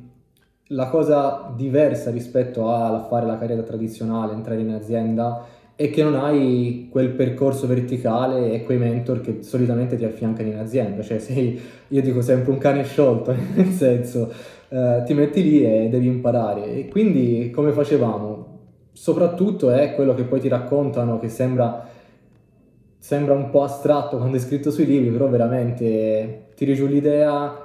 la 0.70 0.88
cosa 0.88 1.52
diversa 1.54 2.10
rispetto 2.10 2.72
a 2.72 3.06
fare 3.08 3.26
la 3.26 3.38
carriera 3.38 3.62
tradizionale, 3.62 4.32
entrare 4.32 4.60
in 4.60 4.72
azienda, 4.72 5.44
e 5.78 5.90
che 5.90 6.02
non 6.02 6.14
hai 6.14 6.88
quel 6.90 7.10
percorso 7.10 7.66
verticale 7.66 8.50
e 8.50 8.64
quei 8.64 8.78
mentor 8.78 9.20
che 9.20 9.42
solitamente 9.42 9.96
ti 9.96 10.06
affiancano 10.06 10.48
in 10.48 10.56
azienda, 10.56 11.02
cioè 11.02 11.18
sei, 11.18 11.60
io 11.88 12.00
dico 12.00 12.22
sempre 12.22 12.50
un 12.50 12.56
cane 12.56 12.82
sciolto, 12.82 13.34
nel 13.54 13.68
senso 13.68 14.32
eh, 14.70 15.02
ti 15.04 15.12
metti 15.12 15.42
lì 15.42 15.62
e 15.62 15.88
devi 15.90 16.06
imparare. 16.06 16.72
E 16.72 16.88
quindi 16.88 17.50
come 17.50 17.72
facevamo? 17.72 18.54
Soprattutto 18.92 19.70
è 19.70 19.94
quello 19.94 20.14
che 20.14 20.22
poi 20.22 20.40
ti 20.40 20.48
raccontano 20.48 21.18
che 21.18 21.28
sembra, 21.28 21.86
sembra 22.98 23.34
un 23.34 23.50
po' 23.50 23.62
astratto 23.62 24.16
quando 24.16 24.38
è 24.38 24.40
scritto 24.40 24.70
sui 24.70 24.86
libri, 24.86 25.10
però 25.10 25.28
veramente 25.28 26.52
tiri 26.54 26.74
giù 26.74 26.86
l'idea, 26.86 27.64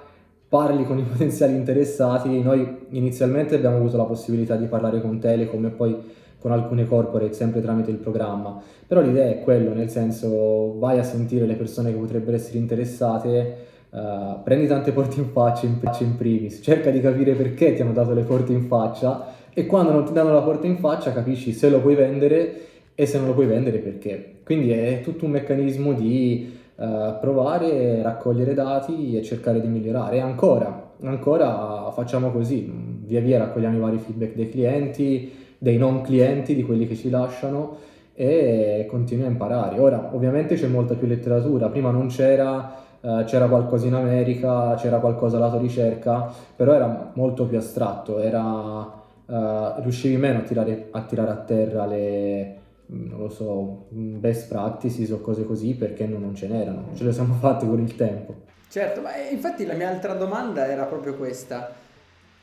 parli 0.49 0.83
con 0.83 0.97
i 0.97 1.03
potenziali 1.09 1.55
interessati, 1.55 2.41
noi 2.41 2.87
inizialmente 2.89 3.55
abbiamo 3.55 3.77
avuto 3.77 3.95
la 3.95 4.03
possibilità 4.03 4.57
di 4.57 4.65
parlare 4.65 4.99
con 4.99 5.17
Telecom 5.17 5.65
e 5.65 5.69
poi 5.69 6.19
con 6.41 6.51
alcune 6.51 6.87
corporate 6.87 7.33
sempre 7.33 7.61
tramite 7.61 7.91
il 7.91 7.97
programma, 7.97 8.59
però 8.87 8.99
l'idea 8.99 9.29
è 9.29 9.41
quello, 9.41 9.73
nel 9.73 9.89
senso 9.89 10.79
vai 10.79 10.97
a 10.97 11.03
sentire 11.03 11.45
le 11.45 11.53
persone 11.53 11.91
che 11.91 11.97
potrebbero 11.97 12.35
essere 12.35 12.57
interessate, 12.57 13.55
uh, 13.91 14.41
prendi 14.43 14.65
tante 14.65 14.91
porte 14.91 15.19
in 15.19 15.27
faccia 15.27 15.67
in, 15.67 15.77
in 15.99 16.17
primis, 16.17 16.59
cerca 16.63 16.89
di 16.89 16.99
capire 16.99 17.33
perché 17.33 17.75
ti 17.75 17.83
hanno 17.83 17.93
dato 17.93 18.13
le 18.13 18.23
porte 18.23 18.53
in 18.53 18.63
faccia, 18.63 19.27
e 19.53 19.67
quando 19.67 19.91
non 19.91 20.03
ti 20.03 20.13
danno 20.13 20.33
la 20.33 20.41
porta 20.41 20.65
in 20.65 20.77
faccia 20.77 21.11
capisci 21.11 21.53
se 21.53 21.69
lo 21.69 21.79
puoi 21.79 21.93
vendere 21.93 22.61
e 22.95 23.05
se 23.05 23.19
non 23.19 23.27
lo 23.27 23.33
puoi 23.33 23.45
vendere 23.45 23.77
perché. 23.77 24.37
Quindi 24.43 24.71
è 24.71 25.01
tutto 25.03 25.25
un 25.25 25.31
meccanismo 25.31 25.93
di 25.93 26.57
uh, 26.75 27.19
provare, 27.19 28.01
raccogliere 28.01 28.55
dati 28.55 29.15
e 29.15 29.21
cercare 29.21 29.61
di 29.61 29.67
migliorare. 29.67 30.15
E 30.15 30.19
ancora, 30.19 30.93
ancora 31.03 31.91
facciamo 31.91 32.31
così, 32.31 32.67
via 33.05 33.21
via 33.21 33.37
raccogliamo 33.37 33.77
i 33.77 33.79
vari 33.79 33.97
feedback 33.99 34.35
dei 34.35 34.49
clienti, 34.49 35.31
dei 35.61 35.77
non 35.77 36.01
clienti, 36.01 36.55
di 36.55 36.63
quelli 36.63 36.87
che 36.87 36.95
ci 36.95 37.11
lasciano 37.11 37.77
e 38.15 38.87
continui 38.89 39.25
a 39.25 39.29
imparare. 39.29 39.77
Ora, 39.77 40.09
ovviamente 40.11 40.55
c'è 40.55 40.65
molta 40.65 40.95
più 40.95 41.05
letteratura, 41.05 41.69
prima 41.69 41.91
non 41.91 42.07
c'era 42.07 42.79
Uh, 43.01 43.23
c'era 43.23 43.47
qualcosa 43.47 43.87
in 43.87 43.95
America, 43.95 44.75
c'era 44.75 44.99
qualcosa 44.99 45.39
lato 45.39 45.57
ricerca, 45.57 46.31
però 46.55 46.73
era 46.73 47.09
molto 47.15 47.47
più 47.47 47.57
astratto, 47.57 48.19
era 48.19 48.43
uh, 48.45 49.81
riuscivi 49.81 50.17
meno 50.17 50.37
a 50.37 50.41
tirare, 50.43 50.89
a 50.91 51.01
tirare, 51.01 51.31
a 51.31 51.37
terra 51.37 51.87
le, 51.87 52.57
mm, 52.93 53.09
non 53.09 53.19
lo 53.21 53.29
so, 53.29 53.85
best 53.89 54.47
practices 54.49 55.09
o 55.09 55.19
cose 55.19 55.45
così 55.45 55.73
perché 55.73 56.05
non, 56.05 56.21
non 56.21 56.35
ce 56.35 56.47
n'erano, 56.47 56.89
ce 56.93 57.03
le 57.03 57.11
siamo 57.11 57.33
fatte 57.33 57.65
con 57.65 57.79
il 57.79 57.95
tempo. 57.95 58.35
Certo, 58.69 59.01
ma 59.01 59.17
infatti 59.17 59.65
la 59.65 59.73
mia 59.73 59.89
altra 59.89 60.13
domanda 60.13 60.67
era 60.67 60.83
proprio 60.83 61.15
questa. 61.15 61.71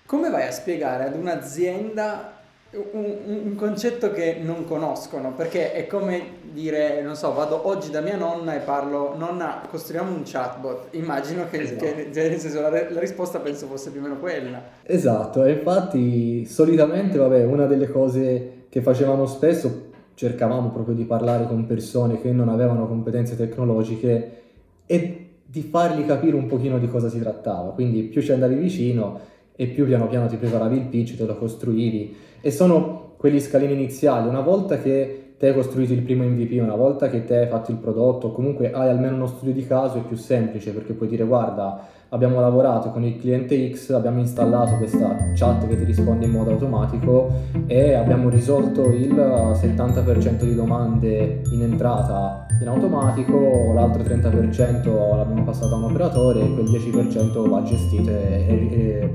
Come 0.07 0.29
vai 0.29 0.49
a 0.49 0.51
spiegare 0.51 1.05
ad 1.05 1.15
un'azienda 1.15 2.38
un, 2.71 3.17
un, 3.25 3.55
concetto 3.55 4.13
che 4.13 4.39
non 4.43 4.67
conoscono, 4.67 5.33
perché 5.33 5.73
è 5.73 5.87
come 5.87 6.23
dire, 6.53 7.01
non 7.01 7.17
so, 7.17 7.33
vado 7.33 7.67
oggi 7.67 7.91
da 7.91 8.03
mia 8.03 8.17
nonna 8.17 8.55
e 8.55 8.59
parlo, 8.59 9.17
nonna, 9.17 9.63
costruiamo 9.69 10.11
un 10.11 10.23
chatbot. 10.25 10.89
Immagino 10.91 11.49
che, 11.49 11.61
esatto. 11.63 11.85
che 11.85 12.11
nel 12.13 12.39
senso, 12.39 12.61
la, 12.61 12.69
la, 12.69 13.01
risposta 13.01 13.39
penso 13.39 13.67
fosse 13.67 13.91
più 13.91 14.01
o 14.01 14.03
meno 14.03 14.19
quella. 14.19 14.63
Esatto, 14.83 15.45
e 15.45 15.53
infatti 15.53 16.45
solitamente, 16.45 17.17
vabbè, 17.17 17.45
una 17.45 17.65
delle 17.65 17.89
cose 17.89 18.65
che 18.69 18.83
facevamo 18.83 19.25
spesso, 19.25 19.87
cercavamo 20.13 20.69
proprio 20.69 20.95
di 20.95 21.05
parlare 21.05 21.47
con 21.47 21.65
persone 21.65 22.21
che 22.21 22.33
non 22.33 22.51
avevano 22.51 22.87
competenze 22.87 23.35
tecnologiche 23.35 24.43
e 24.85 25.29
di 25.43 25.63
fargli 25.63 26.05
capire 26.05 26.37
un 26.37 26.47
pochino 26.47 26.79
di 26.79 26.89
cosa 26.89 27.09
si 27.09 27.19
trattava. 27.19 27.71
Quindi 27.71 28.03
più 28.03 28.21
ci 28.21 28.33
andavi 28.33 28.57
vicino 28.57 29.37
e 29.61 29.67
più 29.67 29.87
piano 29.87 30.07
piano 30.07 30.29
ti 30.29 30.37
preparavi 30.37 30.77
il 30.77 30.85
pitch, 30.85 31.17
te 31.17 31.27
lo 31.27 31.37
costruivi 31.37 32.15
e 32.41 32.53
sono 32.53 33.15
quegli 33.17 33.41
scalini 33.41 33.73
iniziali. 33.73 34.29
Una 34.29 34.41
volta 34.41 34.79
che 34.79 35.33
te 35.37 35.49
hai 35.49 35.55
costruito 35.55 35.93
il 35.93 36.03
primo 36.03 36.23
MVP, 36.23 36.63
una 36.63 36.77
volta 36.77 37.09
che 37.09 37.25
te 37.25 37.39
hai 37.39 37.49
fatto 37.49 37.73
il 37.73 37.79
prodotto, 37.79 38.31
comunque 38.31 38.71
hai 38.71 38.89
almeno 38.89 39.17
uno 39.17 39.27
studio 39.27 39.53
di 39.53 39.67
caso, 39.67 39.99
è 39.99 40.03
più 40.03 40.17
semplice 40.17 40.71
perché 40.71 40.93
puoi 40.93 41.09
dire 41.09 41.25
guarda, 41.25 41.89
abbiamo 42.11 42.41
lavorato 42.41 42.91
con 42.91 43.03
il 43.03 43.19
cliente 43.19 43.73
X, 43.73 43.91
abbiamo 43.91 44.21
installato 44.21 44.77
questa 44.77 45.17
chat 45.35 45.67
che 45.67 45.77
ti 45.77 45.83
risponde 45.83 46.27
in 46.27 46.31
modo 46.31 46.53
automatico 46.53 47.33
e 47.67 47.95
abbiamo 47.95 48.29
risolto 48.29 48.93
il 48.93 49.13
70% 49.13 50.45
di 50.45 50.55
domande 50.55 51.43
in 51.51 51.63
entrata 51.63 52.47
in 52.61 52.69
automatico, 52.69 53.73
l'altro 53.75 54.05
30% 54.05 55.17
l'abbiamo 55.17 55.43
passato 55.43 55.75
a 55.75 55.79
un 55.79 55.85
operatore 55.85 56.43
e 56.43 56.55
quel 56.55 56.67
10% 56.67 57.49
va 57.49 57.63
gestito 57.65 58.11
e, 58.11 58.69
e, 58.71 59.11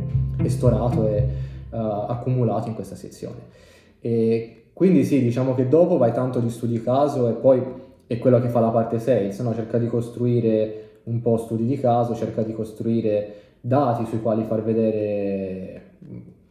storato 0.50 1.08
e 1.08 1.28
uh, 1.70 1.76
accumulato 1.76 2.68
in 2.68 2.76
questa 2.76 2.96
sezione. 2.96 3.62
E 4.00 4.64
quindi 4.74 5.04
sì, 5.04 5.22
diciamo 5.22 5.54
che 5.54 5.68
dopo 5.68 5.98
vai 5.98 6.12
tanto 6.12 6.40
di 6.40 6.50
studi 6.50 6.82
caso 6.82 7.30
e 7.30 7.34
poi 7.34 7.62
è 8.08 8.18
quello 8.18 8.40
che 8.42 8.50
fa 8.50 8.60
la 8.60 8.70
parte 8.70 9.00
sales, 9.00 9.40
no? 9.40 9.54
cerca 9.54 9.78
di 9.78 9.88
costruire 9.88 11.00
un 11.04 11.22
po' 11.22 11.38
studi 11.38 11.66
di 11.66 11.80
caso, 11.80 12.16
cerca 12.16 12.42
di 12.42 12.54
costruire 12.54 13.36
dati 13.60 14.06
sui 14.06 14.22
quali 14.22 14.44
far 14.44 14.64
vedere 14.64 15.82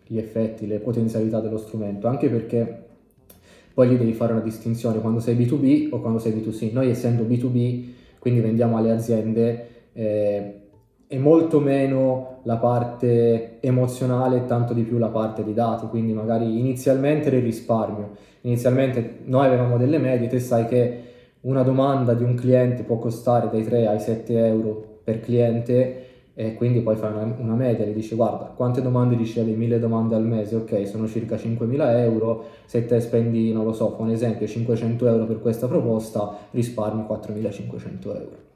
gli 0.07 0.19
effetti, 0.19 0.67
le 0.67 0.79
potenzialità 0.79 1.41
dello 1.41 1.59
strumento, 1.59 2.07
anche 2.07 2.29
perché 2.29 2.85
poi 3.75 3.89
lì 3.89 3.97
devi 3.97 4.13
fare 4.13 4.33
una 4.33 4.43
distinzione 4.43 5.01
quando 5.01 5.21
sei 5.21 5.37
B2B 5.37 5.89
o 5.91 6.01
quando 6.01 6.19
sei 6.19 6.33
B2C. 6.33 6.73
Noi 6.73 6.91
essendo 6.91 7.23
B2B, 7.25 7.85
quindi 8.19 8.41
vendiamo 8.41 8.77
alle 8.77 8.91
aziende, 8.91 9.69
eh, 9.95 10.61
è 11.13 11.19
molto 11.19 11.61
meno 11.61 12.39
la 12.45 12.57
parte 12.57 13.59
emozionale 13.61 14.39
e 14.39 14.47
tanto 14.47 14.73
di 14.73 14.81
più 14.81 14.97
la 14.97 15.09
parte 15.09 15.45
di 15.45 15.53
dati, 15.53 15.87
quindi 15.89 16.15
magari 16.15 16.59
inizialmente 16.59 17.29
del 17.29 17.43
risparmio. 17.43 18.13
Inizialmente 18.43 19.19
noi 19.25 19.45
avevamo 19.45 19.77
delle 19.77 19.99
medie, 19.99 20.27
te 20.29 20.41
sai 20.41 20.67
che 20.67 21.03
una 21.43 21.63
domanda 21.63 22.15
di 22.15 22.25
un 22.25 22.35
cliente 22.35 22.83
può 22.85 22.97
costare 22.97 23.51
dai 23.51 23.63
3 23.63 23.89
ai 23.89 24.01
7 24.01 24.47
euro 24.47 25.01
per 25.05 25.21
cliente 25.21 26.07
e 26.33 26.55
quindi 26.55 26.81
poi 26.81 26.97
fai 26.97 27.13
una, 27.13 27.37
una 27.39 27.57
media, 27.57 27.85
gli 27.85 27.93
dici 27.93 28.15
guarda 28.15 28.47
quante 28.47 28.81
domande 28.81 29.15
ricevi, 29.15 29.53
1000 29.53 29.79
domande 29.79 30.15
al 30.15 30.25
mese, 30.25 30.57
ok 30.57 30.87
sono 30.89 31.07
circa 31.07 31.37
5.000 31.37 31.99
euro, 31.99 32.45
se 32.65 32.87
te 32.87 32.99
spendi, 33.01 33.53
non 33.53 33.67
lo 33.67 33.75
so, 33.75 33.91
fa 33.91 34.01
un 34.01 34.13
esempio, 34.13 34.47
500 34.47 35.07
euro 35.07 35.27
per 35.27 35.41
questa 35.43 35.69
proposta, 35.69 36.39
risparmi 36.53 37.05
4.500 37.07 38.07
euro. 38.07 38.51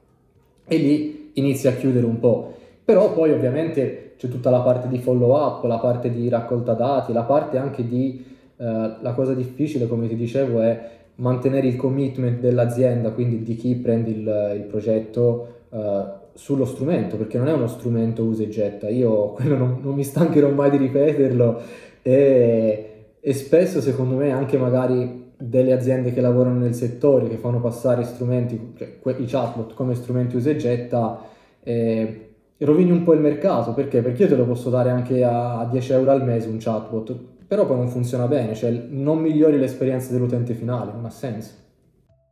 E 0.65 0.77
lì 0.77 1.26
inizi 1.39 1.67
a 1.67 1.73
chiudere 1.73 2.05
un 2.05 2.19
po'. 2.19 2.53
Però 2.83 3.11
poi 3.13 3.31
ovviamente 3.31 4.13
c'è 4.17 4.27
tutta 4.29 4.49
la 4.49 4.61
parte 4.61 4.87
di 4.87 4.99
follow 4.99 5.35
up, 5.35 5.63
la 5.65 5.79
parte 5.79 6.09
di 6.09 6.29
raccolta 6.29 6.73
dati, 6.73 7.13
la 7.13 7.23
parte 7.23 7.57
anche 7.57 7.87
di... 7.87 8.23
Eh, 8.59 8.63
la 8.63 9.13
cosa 9.13 9.33
difficile, 9.33 9.87
come 9.87 10.07
ti 10.07 10.15
dicevo, 10.15 10.61
è 10.61 10.89
mantenere 11.15 11.67
il 11.67 11.75
commitment 11.75 12.39
dell'azienda, 12.39 13.11
quindi 13.11 13.43
di 13.43 13.55
chi 13.55 13.75
prende 13.75 14.09
il, 14.09 14.53
il 14.55 14.63
progetto 14.63 15.47
eh, 15.69 16.03
sullo 16.33 16.65
strumento, 16.65 17.17
perché 17.17 17.37
non 17.37 17.47
è 17.47 17.53
uno 17.53 17.67
strumento 17.67 18.23
usa 18.23 18.43
e 18.43 18.49
getta. 18.49 18.89
Io 18.89 19.31
quello 19.33 19.57
non, 19.57 19.79
non 19.81 19.95
mi 19.95 20.03
stancherò 20.03 20.49
mai 20.49 20.69
di 20.69 20.77
ripeterlo 20.77 21.61
e, 22.01 22.91
e 23.19 23.33
spesso 23.33 23.81
secondo 23.81 24.15
me 24.15 24.31
anche 24.31 24.57
magari 24.57 25.25
delle 25.37 25.71
aziende 25.71 26.11
che 26.11 26.21
lavorano 26.21 26.59
nel 26.59 26.73
settore, 26.73 27.29
che 27.29 27.37
fanno 27.37 27.59
passare 27.59 28.03
strumenti, 28.03 28.73
cioè 28.75 28.97
i 29.17 29.25
chatbot 29.25 29.73
come 29.73 29.93
strumenti 29.93 30.35
usa 30.35 30.49
e 30.49 30.55
getta, 30.55 31.21
eh, 31.61 32.29
rovini 32.57 32.91
un 32.91 33.03
po' 33.03 33.13
il 33.13 33.19
mercato. 33.19 33.73
Perché? 33.73 34.01
Perché 34.01 34.23
io 34.23 34.29
te 34.29 34.35
lo 34.35 34.45
posso 34.45 34.69
dare 34.69 34.89
anche 34.89 35.23
a, 35.23 35.59
a 35.59 35.65
10 35.65 35.93
euro 35.93 36.11
al 36.11 36.23
mese 36.23 36.49
un 36.49 36.57
chatbot, 36.59 37.15
però 37.47 37.65
poi 37.65 37.77
non 37.77 37.87
funziona 37.87 38.27
bene, 38.27 38.55
cioè 38.55 38.71
non 38.71 39.19
migliori 39.19 39.57
l'esperienza 39.57 40.11
dell'utente 40.11 40.53
finale, 40.53 40.91
non 40.91 41.05
ha 41.05 41.11
senso. 41.11 41.65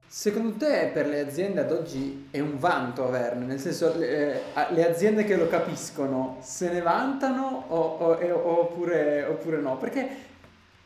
Secondo 0.07 0.55
te 0.57 0.91
per 0.93 1.07
le 1.07 1.19
aziende 1.19 1.59
ad 1.59 1.71
oggi 1.71 2.27
è 2.31 2.39
un 2.39 2.57
vanto 2.57 3.05
averne? 3.05 3.45
Nel 3.45 3.59
senso, 3.59 3.97
le, 3.97 4.33
eh, 4.33 4.39
le 4.74 4.88
aziende 4.88 5.25
che 5.25 5.35
lo 5.35 5.47
capiscono 5.47 6.38
se 6.39 6.71
ne 6.71 6.81
vantano 6.81 7.65
o, 7.67 7.97
o, 7.97 8.59
oppure, 8.62 9.25
oppure 9.25 9.59
no? 9.59 9.77
Perché 9.77 10.07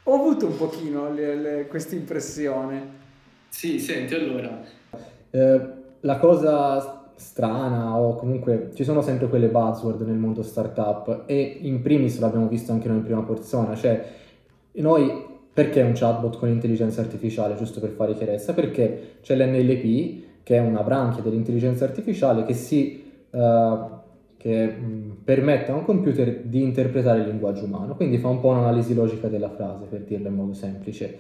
ho 0.09 0.15
avuto 0.15 0.47
un 0.47 0.57
pochino 0.57 1.13
questa 1.67 1.95
impressione. 1.95 2.97
Sì, 3.49 3.79
senti, 3.79 4.15
allora. 4.15 4.61
Eh, 5.29 5.61
la 5.99 6.17
cosa 6.17 7.11
strana 7.15 7.97
o 7.97 8.15
comunque 8.15 8.71
ci 8.73 8.83
sono 8.83 9.01
sempre 9.01 9.27
quelle 9.27 9.49
buzzword 9.49 10.01
nel 10.01 10.15
mondo 10.15 10.41
startup 10.41 11.23
e 11.25 11.59
in 11.61 11.81
primis 11.81 12.19
l'abbiamo 12.19 12.47
visto 12.47 12.71
anche 12.71 12.87
noi 12.87 12.97
in 12.97 13.03
prima 13.03 13.23
persona, 13.23 13.75
cioè 13.75 14.03
noi 14.73 15.27
perché 15.51 15.81
un 15.81 15.91
chatbot 15.93 16.37
con 16.37 16.47
intelligenza 16.47 17.01
artificiale, 17.01 17.55
giusto 17.55 17.79
per 17.79 17.89
fare 17.89 18.13
chiarezza? 18.13 18.53
Perché 18.53 19.17
c'è 19.21 19.35
l'NLP 19.35 20.43
che 20.43 20.55
è 20.55 20.59
una 20.59 20.81
branchia 20.81 21.21
dell'intelligenza 21.21 21.83
artificiale 21.83 22.45
che 22.45 22.53
si 22.53 23.03
uh, 23.31 23.98
che 24.39 24.73
permette 25.21 25.71
a 25.71 25.75
un 25.75 25.83
computer 25.83 26.43
di 26.43 26.63
interpretare 26.63 27.19
il 27.19 27.27
linguaggio 27.27 27.65
umano, 27.65 27.95
quindi 27.95 28.17
fa 28.19 28.29
un 28.29 28.39
po' 28.39 28.47
un'analisi 28.47 28.93
logica 28.93 29.27
della 29.27 29.49
frase, 29.49 29.85
per 29.89 30.03
dirlo 30.03 30.29
in 30.29 30.35
modo 30.35 30.53
semplice. 30.53 31.17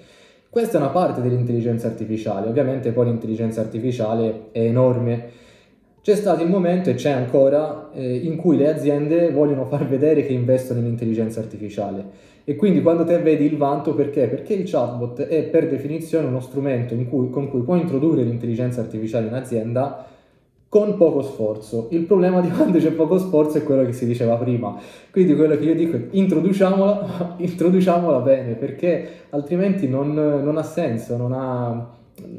Questa 0.49 0.77
è 0.77 0.81
una 0.81 0.89
parte 0.89 1.21
dell'intelligenza 1.21 1.87
artificiale, 1.87 2.47
ovviamente 2.47 2.93
poi 2.93 3.07
l'intelligenza 3.07 3.59
artificiale 3.59 4.47
è 4.51 4.61
enorme. 4.61 5.47
C'è 6.01 6.15
stato 6.15 6.43
il 6.43 6.49
momento 6.49 6.89
e 6.89 6.93
c'è 6.93 7.11
ancora 7.11 7.89
eh, 7.91 8.15
in 8.15 8.37
cui 8.37 8.55
le 8.55 8.69
aziende 8.69 9.31
vogliono 9.31 9.65
far 9.65 9.85
vedere 9.85 10.25
che 10.25 10.31
investono 10.31 10.79
in 10.79 10.85
intelligenza 10.85 11.41
artificiale 11.41 12.29
e 12.45 12.55
quindi 12.55 12.81
quando 12.81 13.03
te 13.03 13.19
vedi 13.19 13.45
il 13.45 13.57
vanto 13.57 13.93
perché? 13.93 14.27
Perché 14.27 14.53
il 14.53 14.67
chatbot 14.67 15.21
è 15.21 15.43
per 15.43 15.67
definizione 15.67 16.25
uno 16.25 16.39
strumento 16.39 16.95
cui, 17.07 17.29
con 17.29 17.49
cui 17.49 17.61
puoi 17.61 17.81
introdurre 17.81 18.23
l'intelligenza 18.23 18.79
artificiale 18.79 19.27
in 19.27 19.33
azienda 19.33 20.07
con 20.69 20.97
poco 20.97 21.23
sforzo. 21.23 21.87
Il 21.89 22.03
problema 22.03 22.39
di 22.41 22.49
quando 22.49 22.77
c'è 22.77 22.91
poco 22.91 23.17
sforzo 23.17 23.57
è 23.57 23.63
quello 23.63 23.83
che 23.85 23.91
si 23.91 24.05
diceva 24.05 24.35
prima. 24.35 24.77
Quindi 25.11 25.35
quello 25.35 25.57
che 25.57 25.63
io 25.63 25.75
dico 25.75 25.97
è 25.97 26.07
introduciamola, 26.11 27.35
introduciamola 27.37 28.19
bene, 28.19 28.53
perché 28.53 29.09
altrimenti 29.31 29.87
non, 29.87 30.13
non 30.13 30.57
ha 30.57 30.63
senso, 30.63 31.17
non, 31.17 31.33
ha, 31.33 31.89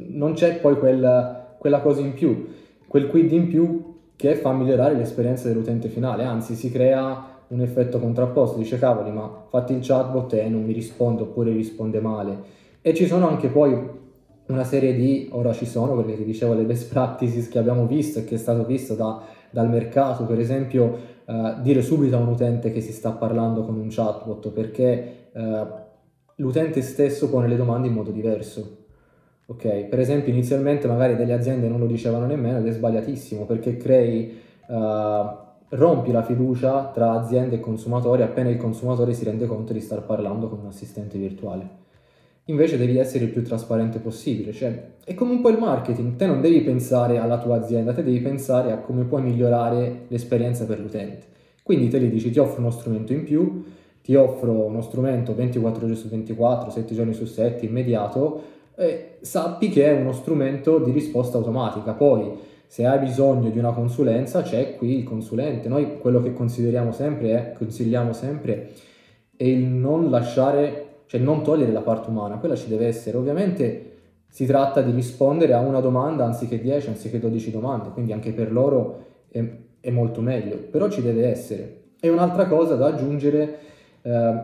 non 0.07 0.33
c'è 0.33 0.55
poi 0.59 0.77
quel, 0.77 1.55
quella 1.57 1.81
cosa 1.81 1.99
in 1.99 2.13
più, 2.13 2.47
quel 2.87 3.07
quid 3.07 3.31
in 3.33 3.49
più 3.49 3.89
che 4.15 4.35
fa 4.35 4.53
migliorare 4.53 4.95
l'esperienza 4.95 5.49
dell'utente 5.49 5.89
finale, 5.89 6.23
anzi 6.23 6.55
si 6.55 6.71
crea 6.71 7.39
un 7.47 7.59
effetto 7.59 7.99
contrapposto, 7.99 8.57
dice 8.57 8.79
cavoli 8.79 9.11
ma 9.11 9.45
fatti 9.49 9.73
il 9.73 9.79
chatbot 9.81 10.31
e 10.33 10.47
non 10.47 10.63
mi 10.63 10.71
risponde 10.71 11.23
oppure 11.23 11.51
risponde 11.51 11.99
male. 11.99 12.59
E 12.81 12.93
ci 12.93 13.07
sono 13.07 13.27
anche 13.27 13.49
poi 13.49 13.99
una 14.51 14.63
serie 14.63 14.93
di, 14.93 15.29
ora 15.31 15.53
ci 15.53 15.65
sono 15.65 15.95
perché 15.95 16.15
ti 16.17 16.23
dicevo 16.23 16.53
le 16.53 16.63
best 16.63 16.91
practices 16.91 17.47
che 17.49 17.59
abbiamo 17.59 17.85
visto 17.85 18.19
e 18.19 18.23
che 18.25 18.35
è 18.35 18.37
stato 18.37 18.65
visto 18.65 18.95
da, 18.95 19.21
dal 19.49 19.69
mercato, 19.69 20.25
per 20.25 20.39
esempio 20.39 20.97
eh, 21.25 21.55
dire 21.61 21.81
subito 21.81 22.15
a 22.15 22.19
un 22.19 22.27
utente 22.27 22.71
che 22.71 22.81
si 22.81 22.91
sta 22.91 23.11
parlando 23.11 23.63
con 23.63 23.77
un 23.77 23.87
chatbot 23.89 24.49
perché 24.49 25.29
eh, 25.31 25.65
l'utente 26.35 26.81
stesso 26.81 27.29
pone 27.29 27.47
le 27.47 27.55
domande 27.55 27.87
in 27.87 27.93
modo 27.93 28.11
diverso. 28.11 28.77
Ok, 29.45 29.85
per 29.85 29.99
esempio 29.99 30.31
inizialmente 30.31 30.87
magari 30.87 31.15
delle 31.15 31.33
aziende 31.33 31.67
non 31.67 31.79
lo 31.79 31.85
dicevano 31.85 32.25
nemmeno 32.25 32.59
ed 32.59 32.67
è 32.67 32.71
sbagliatissimo 32.71 33.45
perché 33.45 33.75
crei, 33.75 34.39
uh, 34.67 34.75
rompi 35.69 36.11
la 36.13 36.23
fiducia 36.23 36.89
tra 36.93 37.11
aziende 37.11 37.55
e 37.55 37.59
consumatori 37.59 38.21
appena 38.21 38.49
il 38.49 38.55
consumatore 38.55 39.13
si 39.13 39.25
rende 39.25 39.47
conto 39.47 39.73
di 39.73 39.81
star 39.81 40.03
parlando 40.03 40.47
con 40.47 40.59
un 40.59 40.67
assistente 40.67 41.17
virtuale. 41.17 41.80
Invece 42.45 42.77
devi 42.77 42.97
essere 42.97 43.25
il 43.25 43.29
più 43.29 43.43
trasparente 43.43 43.99
possibile, 43.99 44.51
cioè 44.51 44.89
è 45.05 45.13
come 45.13 45.31
un 45.31 45.41
po' 45.41 45.49
il 45.49 45.59
marketing, 45.59 46.15
te 46.15 46.25
non 46.25 46.41
devi 46.41 46.61
pensare 46.61 47.17
alla 47.17 47.37
tua 47.37 47.57
azienda, 47.57 47.93
te 47.93 48.03
devi 48.03 48.19
pensare 48.19 48.71
a 48.71 48.79
come 48.79 49.03
puoi 49.03 49.21
migliorare 49.21 50.05
l'esperienza 50.07 50.65
per 50.65 50.79
l'utente. 50.79 51.27
Quindi 51.63 51.87
te 51.87 51.99
gli 51.99 52.09
dici 52.09 52.31
ti 52.31 52.39
offro 52.39 52.61
uno 52.61 52.71
strumento 52.71 53.13
in 53.13 53.23
più, 53.23 53.63
ti 54.03 54.15
offro 54.15 54.51
uno 54.51 54.81
strumento 54.81 55.35
24 55.35 55.85
ore 55.85 55.95
su 55.95 56.09
24, 56.09 56.71
7 56.71 56.95
giorni 56.95 57.13
su 57.13 57.25
7, 57.25 57.65
immediato, 57.65 58.41
e 58.75 59.17
sappi 59.21 59.69
che 59.69 59.85
è 59.85 59.99
uno 59.99 60.11
strumento 60.11 60.79
di 60.79 60.91
risposta 60.91 61.37
automatica. 61.37 61.93
Poi, 61.93 62.31
se 62.65 62.85
hai 62.85 62.99
bisogno 62.99 63.49
di 63.49 63.59
una 63.59 63.73
consulenza, 63.73 64.41
c'è 64.41 64.75
qui 64.75 64.97
il 64.97 65.03
consulente. 65.03 65.69
Noi 65.69 65.99
quello 65.99 66.21
che 66.21 66.33
consideriamo 66.33 66.91
sempre 66.91 67.31
è, 67.31 67.53
consigliamo 67.53 68.13
sempre 68.13 68.71
è 69.35 69.43
il 69.43 69.65
non 69.65 70.09
lasciare, 70.09 70.90
cioè 71.11 71.19
non 71.19 71.43
togliere 71.43 71.73
la 71.73 71.81
parte 71.81 72.09
umana, 72.09 72.37
quella 72.37 72.55
ci 72.55 72.69
deve 72.69 72.87
essere. 72.87 73.17
Ovviamente 73.17 73.95
si 74.29 74.45
tratta 74.45 74.81
di 74.81 74.91
rispondere 74.91 75.51
a 75.51 75.59
una 75.59 75.81
domanda 75.81 76.23
anziché 76.23 76.57
10, 76.57 76.87
anziché 76.87 77.19
12 77.19 77.51
domande, 77.51 77.89
quindi 77.89 78.13
anche 78.13 78.31
per 78.31 78.49
loro 78.49 79.07
è, 79.29 79.43
è 79.81 79.89
molto 79.89 80.21
meglio, 80.21 80.55
però 80.55 80.89
ci 80.89 81.01
deve 81.01 81.27
essere. 81.27 81.81
E 81.99 82.07
un'altra 82.07 82.47
cosa 82.47 82.75
da 82.75 82.85
aggiungere 82.85 83.57
eh, 84.03 84.43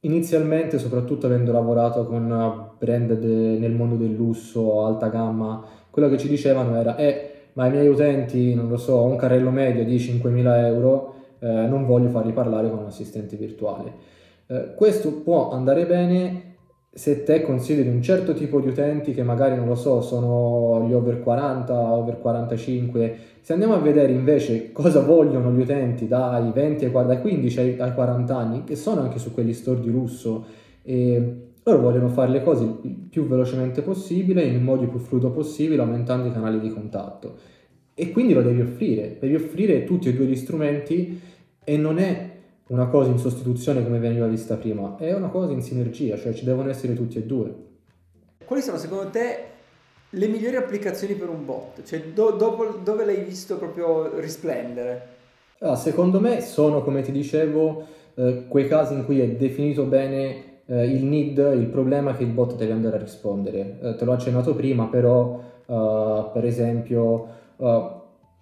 inizialmente, 0.00 0.80
soprattutto 0.80 1.26
avendo 1.26 1.52
lavorato 1.52 2.04
con 2.04 2.70
brand 2.76 3.12
de, 3.12 3.58
nel 3.60 3.70
mondo 3.70 3.94
del 3.94 4.12
lusso, 4.12 4.84
alta 4.84 5.06
gamma, 5.06 5.64
quello 5.88 6.08
che 6.08 6.18
ci 6.18 6.26
dicevano 6.26 6.74
era, 6.74 6.96
eh, 6.96 7.30
ma 7.52 7.66
i 7.66 7.70
miei 7.70 7.86
utenti, 7.86 8.56
non 8.56 8.68
lo 8.68 8.76
so, 8.76 8.94
ho 8.94 9.04
un 9.04 9.14
carrello 9.14 9.50
medio 9.50 9.84
di 9.84 9.98
5.000 9.98 10.64
euro, 10.64 11.14
eh, 11.38 11.46
non 11.46 11.86
voglio 11.86 12.08
farli 12.08 12.32
parlare 12.32 12.68
con 12.68 12.80
un 12.80 12.86
assistente 12.86 13.36
virtuale. 13.36 14.11
Eh, 14.52 14.74
questo 14.74 15.22
può 15.22 15.50
andare 15.50 15.86
bene 15.86 16.50
se 16.92 17.22
te 17.22 17.40
consideri 17.40 17.88
un 17.88 18.02
certo 18.02 18.34
tipo 18.34 18.60
di 18.60 18.68
utenti 18.68 19.14
che 19.14 19.22
magari 19.22 19.56
non 19.56 19.66
lo 19.66 19.74
so, 19.74 20.02
sono 20.02 20.84
gli 20.86 20.92
over 20.92 21.22
40, 21.22 21.72
over 21.72 22.18
45, 22.20 23.16
se 23.40 23.54
andiamo 23.54 23.72
a 23.72 23.78
vedere 23.78 24.12
invece 24.12 24.72
cosa 24.72 25.00
vogliono 25.00 25.50
gli 25.52 25.60
utenti 25.60 26.06
dai 26.06 26.50
20 26.52 26.84
ai 26.84 27.20
15 27.20 27.58
ai 27.78 27.94
40 27.94 28.36
anni, 28.36 28.64
che 28.64 28.76
sono 28.76 29.00
anche 29.00 29.18
su 29.18 29.32
quegli 29.32 29.54
store 29.54 29.80
di 29.80 29.90
lusso, 29.90 30.44
e 30.82 31.36
loro 31.62 31.80
vogliono 31.80 32.08
fare 32.08 32.30
le 32.30 32.42
cose 32.42 32.64
il 32.64 32.94
più 33.08 33.26
velocemente 33.26 33.80
possibile, 33.80 34.42
in 34.42 34.62
modo 34.62 34.86
più 34.86 34.98
fluido 34.98 35.30
possibile, 35.30 35.80
aumentando 35.80 36.28
i 36.28 36.32
canali 36.32 36.60
di 36.60 36.68
contatto. 36.68 37.36
E 37.94 38.10
quindi 38.10 38.34
lo 38.34 38.42
devi 38.42 38.60
offrire, 38.60 39.16
devi 39.18 39.34
offrire 39.34 39.84
tutti 39.84 40.10
e 40.10 40.12
due 40.12 40.26
gli 40.26 40.36
strumenti 40.36 41.18
e 41.64 41.76
non 41.78 41.96
è 41.98 42.32
una 42.72 42.86
cosa 42.86 43.10
in 43.10 43.18
sostituzione 43.18 43.84
come 43.84 43.98
veniva 43.98 44.26
vista 44.26 44.56
prima, 44.56 44.96
è 44.96 45.14
una 45.14 45.28
cosa 45.28 45.52
in 45.52 45.60
sinergia, 45.60 46.16
cioè 46.16 46.32
ci 46.32 46.46
devono 46.46 46.70
essere 46.70 46.94
tutti 46.94 47.18
e 47.18 47.24
due. 47.24 47.54
Quali 48.46 48.62
sono 48.62 48.78
secondo 48.78 49.10
te 49.10 49.44
le 50.08 50.26
migliori 50.26 50.56
applicazioni 50.56 51.14
per 51.14 51.28
un 51.28 51.44
bot? 51.44 51.82
Cioè 51.82 52.02
do, 52.14 52.30
dopo, 52.30 52.64
dove 52.82 53.04
l'hai 53.04 53.24
visto 53.24 53.58
proprio 53.58 54.18
risplendere? 54.18 55.06
Ah, 55.58 55.76
secondo 55.76 56.18
me 56.18 56.40
sono, 56.40 56.82
come 56.82 57.02
ti 57.02 57.12
dicevo, 57.12 57.86
eh, 58.14 58.46
quei 58.48 58.66
casi 58.68 58.94
in 58.94 59.04
cui 59.04 59.20
è 59.20 59.28
definito 59.28 59.84
bene 59.84 60.60
eh, 60.64 60.86
il 60.86 61.04
need, 61.04 61.36
il 61.54 61.66
problema 61.66 62.16
che 62.16 62.22
il 62.22 62.30
bot 62.30 62.56
deve 62.56 62.72
andare 62.72 62.96
a 62.96 63.00
rispondere. 63.00 63.78
Eh, 63.82 63.94
te 63.96 64.04
l'ho 64.06 64.12
accennato 64.12 64.54
prima, 64.54 64.86
però 64.86 65.42
eh, 65.66 66.30
per 66.32 66.44
esempio 66.46 67.28
eh, 67.58 67.90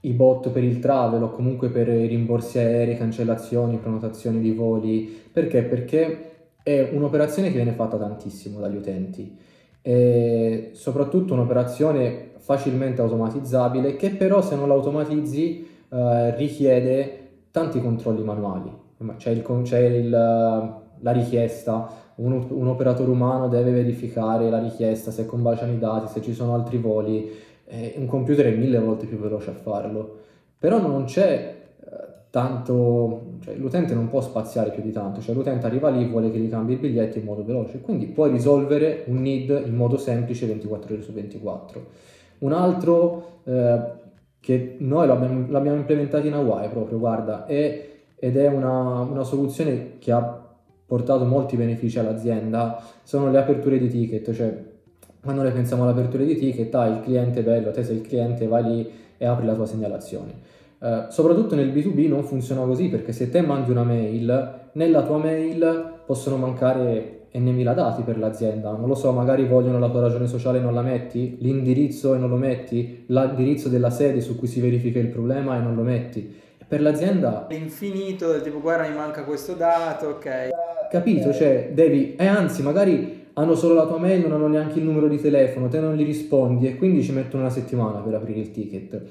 i 0.00 0.12
bot 0.12 0.48
per 0.50 0.64
il 0.64 0.78
travel 0.78 1.22
o 1.22 1.30
comunque 1.30 1.68
per 1.68 1.88
i 1.88 2.06
rimborsi 2.06 2.58
aerei, 2.58 2.96
cancellazioni, 2.96 3.76
prenotazioni 3.76 4.40
di 4.40 4.52
voli. 4.52 5.22
Perché? 5.32 5.62
Perché 5.62 6.30
è 6.62 6.90
un'operazione 6.92 7.48
che 7.48 7.56
viene 7.56 7.72
fatta 7.72 7.96
tantissimo 7.96 8.60
dagli 8.60 8.76
utenti 8.76 9.36
e 9.82 10.70
soprattutto 10.74 11.32
un'operazione 11.32 12.32
facilmente 12.38 13.00
automatizzabile 13.00 13.96
che 13.96 14.10
però 14.10 14.42
se 14.42 14.56
non 14.56 14.68
l'automatizzi 14.68 15.66
eh, 15.90 16.36
richiede 16.36 17.28
tanti 17.50 17.80
controlli 17.80 18.22
manuali. 18.22 18.70
C'è, 19.16 19.30
il, 19.30 19.42
c'è 19.62 19.78
il, 19.78 20.10
la 20.10 21.12
richiesta, 21.12 21.88
un, 22.16 22.46
un 22.50 22.66
operatore 22.66 23.10
umano 23.10 23.48
deve 23.48 23.70
verificare 23.70 24.50
la 24.50 24.58
richiesta, 24.58 25.10
se 25.10 25.24
combaciano 25.24 25.72
i 25.72 25.78
dati, 25.78 26.12
se 26.12 26.20
ci 26.20 26.34
sono 26.34 26.54
altri 26.54 26.76
voli 26.76 27.30
eh, 27.70 27.94
un 27.96 28.06
computer 28.06 28.46
è 28.46 28.56
mille 28.56 28.78
volte 28.78 29.06
più 29.06 29.16
veloce 29.18 29.50
a 29.50 29.54
farlo, 29.54 30.18
però 30.58 30.80
non 30.80 31.04
c'è 31.04 31.54
eh, 31.78 31.86
tanto, 32.30 33.36
cioè 33.40 33.54
l'utente 33.54 33.94
non 33.94 34.08
può 34.08 34.20
spaziare 34.20 34.70
più 34.70 34.82
di 34.82 34.90
tanto, 34.90 35.20
cioè 35.20 35.34
l'utente 35.34 35.66
arriva 35.66 35.88
lì, 35.88 36.04
vuole 36.06 36.30
che 36.30 36.38
gli 36.38 36.50
cambi 36.50 36.72
il 36.72 36.80
biglietto 36.80 37.18
in 37.18 37.24
modo 37.24 37.44
veloce, 37.44 37.80
quindi 37.80 38.06
puoi 38.06 38.30
risolvere 38.30 39.04
un 39.06 39.22
need 39.22 39.62
in 39.66 39.74
modo 39.74 39.96
semplice 39.96 40.46
24 40.46 40.94
ore 40.94 41.02
su 41.02 41.12
24. 41.12 41.86
Un 42.38 42.52
altro 42.52 43.40
eh, 43.44 43.80
che 44.40 44.76
noi 44.78 45.06
l'abbiamo, 45.06 45.46
l'abbiamo, 45.48 45.76
implementato 45.76 46.26
in 46.26 46.32
Hawaii 46.34 46.68
proprio, 46.70 46.98
guarda, 46.98 47.46
è, 47.46 47.88
ed 48.16 48.36
è 48.36 48.48
una, 48.48 49.00
una 49.00 49.22
soluzione 49.22 49.98
che 49.98 50.10
ha 50.10 50.48
portato 50.86 51.24
molti 51.24 51.56
benefici 51.56 52.00
all'azienda, 52.00 52.82
sono 53.04 53.30
le 53.30 53.38
aperture 53.38 53.78
di 53.78 53.88
ticket, 53.88 54.32
cioè 54.32 54.69
quando 55.22 55.42
noi 55.42 55.52
pensiamo 55.52 55.82
all'apertura 55.82 56.24
di 56.24 56.36
ticket, 56.36 56.74
ah, 56.74 56.86
il 56.86 57.00
cliente 57.02 57.40
è 57.40 57.42
bello, 57.42 57.70
te 57.70 57.84
sei 57.84 57.96
il 57.96 58.02
cliente, 58.02 58.46
vai 58.46 58.62
lì 58.62 58.90
e 59.16 59.26
apri 59.26 59.46
la 59.46 59.54
tua 59.54 59.66
segnalazione. 59.66 60.58
Uh, 60.78 61.10
soprattutto 61.10 61.54
nel 61.54 61.72
B2B 61.72 62.08
non 62.08 62.24
funziona 62.24 62.62
così 62.62 62.88
perché 62.88 63.12
se 63.12 63.28
te 63.28 63.42
mandi 63.42 63.70
una 63.70 63.82
mail, 63.82 64.60
nella 64.72 65.02
tua 65.02 65.18
mail 65.18 65.98
possono 66.06 66.36
mancare 66.36 67.18
n 67.32 67.74
dati 67.74 68.02
per 68.02 68.18
l'azienda, 68.18 68.70
non 68.72 68.88
lo 68.88 68.94
so, 68.94 69.12
magari 69.12 69.44
vogliono 69.44 69.78
la 69.78 69.88
tua 69.88 70.00
ragione 70.00 70.26
sociale 70.26 70.58
e 70.58 70.62
non 70.62 70.74
la 70.74 70.82
metti, 70.82 71.36
l'indirizzo 71.40 72.14
e 72.14 72.18
non 72.18 72.28
lo 72.28 72.36
metti, 72.36 73.04
l'indirizzo 73.06 73.68
della 73.68 73.90
sede 73.90 74.20
su 74.20 74.36
cui 74.36 74.48
si 74.48 74.60
verifica 74.60 74.98
il 74.98 75.08
problema 75.08 75.56
e 75.56 75.60
non 75.60 75.76
lo 75.76 75.82
metti. 75.82 76.38
Per 76.66 76.80
l'azienda... 76.80 77.46
È 77.46 77.54
infinito, 77.54 78.32
del 78.32 78.42
tipo 78.42 78.60
guarda 78.60 78.88
mi 78.88 78.94
manca 78.94 79.24
questo 79.24 79.52
dato, 79.52 80.06
ok. 80.06 80.48
Capito, 80.90 81.32
cioè 81.32 81.70
devi... 81.72 82.16
E 82.16 82.26
anzi, 82.26 82.62
magari 82.62 83.19
hanno 83.34 83.54
solo 83.54 83.74
la 83.74 83.86
tua 83.86 83.98
mail, 83.98 84.22
non 84.22 84.32
hanno 84.32 84.48
neanche 84.48 84.78
il 84.78 84.84
numero 84.84 85.08
di 85.08 85.20
telefono, 85.20 85.68
te 85.68 85.80
non 85.80 85.94
gli 85.94 86.04
rispondi 86.04 86.66
e 86.66 86.76
quindi 86.76 87.02
ci 87.02 87.12
mettono 87.12 87.42
una 87.42 87.52
settimana 87.52 88.00
per 88.00 88.14
aprire 88.14 88.40
il 88.40 88.50
ticket. 88.50 89.02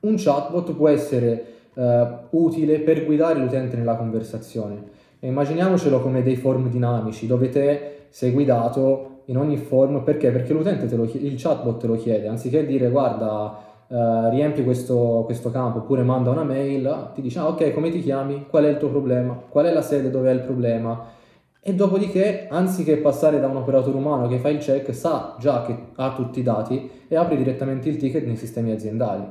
Un 0.00 0.14
chatbot 0.16 0.72
può 0.74 0.88
essere 0.88 1.44
uh, 1.74 1.82
utile 2.30 2.80
per 2.80 3.04
guidare 3.04 3.38
l'utente 3.38 3.76
nella 3.76 3.96
conversazione. 3.96 4.92
E 5.18 5.28
immaginiamocelo 5.28 6.00
come 6.00 6.22
dei 6.22 6.36
form 6.36 6.68
dinamici 6.68 7.26
dove 7.26 7.48
te 7.48 7.92
sei 8.10 8.32
guidato 8.32 9.22
in 9.26 9.38
ogni 9.38 9.56
form 9.56 10.02
perché? 10.02 10.30
Perché 10.30 10.52
l'utente 10.52 10.86
te 10.86 10.96
lo 10.96 11.06
chiede, 11.06 11.26
il 11.26 11.34
chatbot 11.36 11.80
te 11.80 11.86
lo 11.86 11.96
chiede, 11.96 12.28
anziché 12.28 12.66
dire 12.66 12.90
guarda 12.90 13.58
uh, 13.86 14.28
riempi 14.28 14.62
questo, 14.62 15.22
questo, 15.24 15.50
campo 15.50 15.78
oppure 15.78 16.02
manda 16.02 16.30
una 16.30 16.44
mail, 16.44 17.12
ti 17.14 17.22
dice 17.22 17.38
ah, 17.38 17.48
ok 17.48 17.72
come 17.72 17.88
ti 17.88 18.00
chiami, 18.00 18.44
qual 18.50 18.64
è 18.64 18.68
il 18.68 18.76
tuo 18.76 18.90
problema, 18.90 19.40
qual 19.48 19.64
è 19.64 19.72
la 19.72 19.80
sede 19.80 20.10
dove 20.10 20.30
è 20.30 20.34
il 20.34 20.40
problema 20.40 21.22
e 21.66 21.74
dopodiché, 21.74 22.46
anziché 22.50 22.98
passare 22.98 23.40
da 23.40 23.46
un 23.46 23.56
operatore 23.56 23.96
umano 23.96 24.28
che 24.28 24.36
fa 24.36 24.50
il 24.50 24.58
check, 24.58 24.94
sa 24.94 25.34
già 25.40 25.64
che 25.64 25.74
ha 25.94 26.12
tutti 26.12 26.40
i 26.40 26.42
dati 26.42 26.90
e 27.08 27.16
apre 27.16 27.38
direttamente 27.38 27.88
il 27.88 27.96
ticket 27.96 28.26
nei 28.26 28.36
sistemi 28.36 28.70
aziendali. 28.70 29.24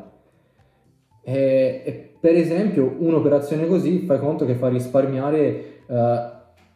E, 1.22 1.84
e 1.86 2.16
per 2.20 2.34
esempio, 2.34 2.96
un'operazione 2.98 3.68
così 3.68 4.00
fai 4.08 4.18
conto 4.18 4.48
che 4.48 4.56
fa 4.56 4.68
risparmiare 4.68 5.84
eh, 5.86 6.32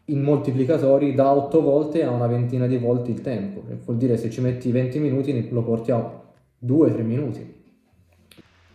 in 0.06 0.22
moltiplicatori 0.22 1.15
da 1.15 1.34
8 1.34 1.60
volte 1.60 2.04
a 2.04 2.12
una 2.12 2.28
ventina 2.28 2.67
di 2.67 2.78
volte 2.78 3.10
il 3.10 3.22
tempo. 3.22 3.63
Vuol 3.84 3.98
dire 3.98 4.15
se 4.17 4.30
ci 4.30 4.41
metti 4.41 4.70
20 4.70 5.00
minuti 5.00 5.50
lo 5.50 5.63
porti 5.63 5.89
a 5.89 6.22
2-3 6.63 7.02
minuti. 7.02 7.56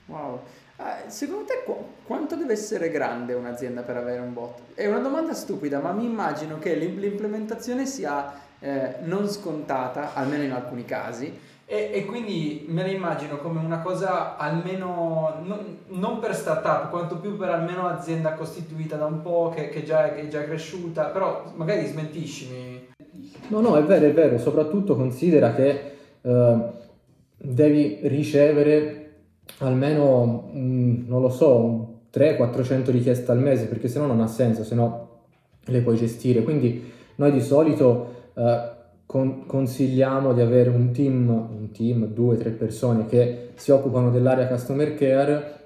Wow. 0.07 0.41
Uh, 0.77 1.09
secondo 1.09 1.45
te 1.45 1.63
qu- 1.65 1.85
quanto 2.05 2.35
deve 2.35 2.55
essere 2.55 2.91
grande 2.91 3.35
un'azienda 3.35 3.83
per 3.83 3.97
avere 3.97 4.21
un 4.21 4.33
bot? 4.33 4.59
È 4.75 4.87
una 4.87 4.99
domanda 4.99 5.35
stupida, 5.35 5.81
ma 5.81 5.93
mi 5.93 6.05
immagino 6.05 6.59
che 6.59 6.75
l'implementazione 6.75 7.87
sia 7.87 8.33
eh, 8.59 8.95
non 9.03 9.29
scontata, 9.29 10.15
almeno 10.15 10.45
in 10.45 10.53
alcuni 10.53 10.85
casi. 10.85 11.51
E, 11.65 11.91
e, 11.93 12.05
quindi 12.05 12.67
me 12.69 12.83
la 12.83 12.89
immagino 12.89 13.39
come 13.39 13.61
una 13.61 13.81
cosa 13.81 14.37
almeno 14.37 15.39
non, 15.43 15.79
non, 15.89 16.19
per 16.19 16.35
startup, 16.35 16.91
quanto 16.91 17.17
più 17.19 17.37
per 17.37 17.49
almeno 17.49 17.87
azienda 17.87 18.35
costituita 18.35 18.97
da 18.97 19.07
un 19.07 19.23
po', 19.23 19.53
che, 19.55 19.69
che, 19.69 19.83
già, 19.83 20.13
che 20.13 20.23
è 20.23 20.29
già 20.29 20.45
cresciuta, 20.45 21.07
però 21.07 21.53
magari 21.55 21.87
smentiscimi. 21.87 22.89
No, 23.49 23.61
no, 23.61 23.77
è 23.77 23.83
vero, 23.85 24.07
è 24.07 24.13
vero, 24.13 24.39
soprattutto 24.39 24.97
considera 24.97 25.55
che 25.55 25.97
eh, 26.21 26.57
devi 27.39 28.01
ricevere 28.03 29.02
almeno, 29.59 30.51
mm, 30.55 31.09
non 31.09 31.21
lo 31.21 31.29
so, 31.29 32.01
300-400 32.13 32.91
richieste 32.91 33.31
al 33.31 33.39
mese, 33.41 33.67
perché 33.67 33.89
se 33.89 33.99
no 33.99 34.07
non 34.07 34.21
ha 34.21 34.27
senso, 34.27 34.65
se 34.65 34.75
no 34.75 35.09
le 35.65 35.81
puoi 35.81 35.97
gestire. 35.97 36.43
Quindi 36.43 36.91
noi 37.17 37.33
di 37.33 37.41
solito 37.41 38.31
eh, 38.35 38.71
con- 39.07 39.47
consigliamo 39.47 40.33
di 40.33 40.41
avere 40.41 40.71
un 40.71 40.91
team, 40.91 41.29
un 41.29 41.71
team, 41.71 42.07
due, 42.07 42.37
tre 42.37 42.51
persone 42.51 43.07
che 43.07 43.51
si 43.55 43.71
occupano 43.71 44.11
dell'area 44.11 44.49
customer 44.49 44.95
care 44.95 45.61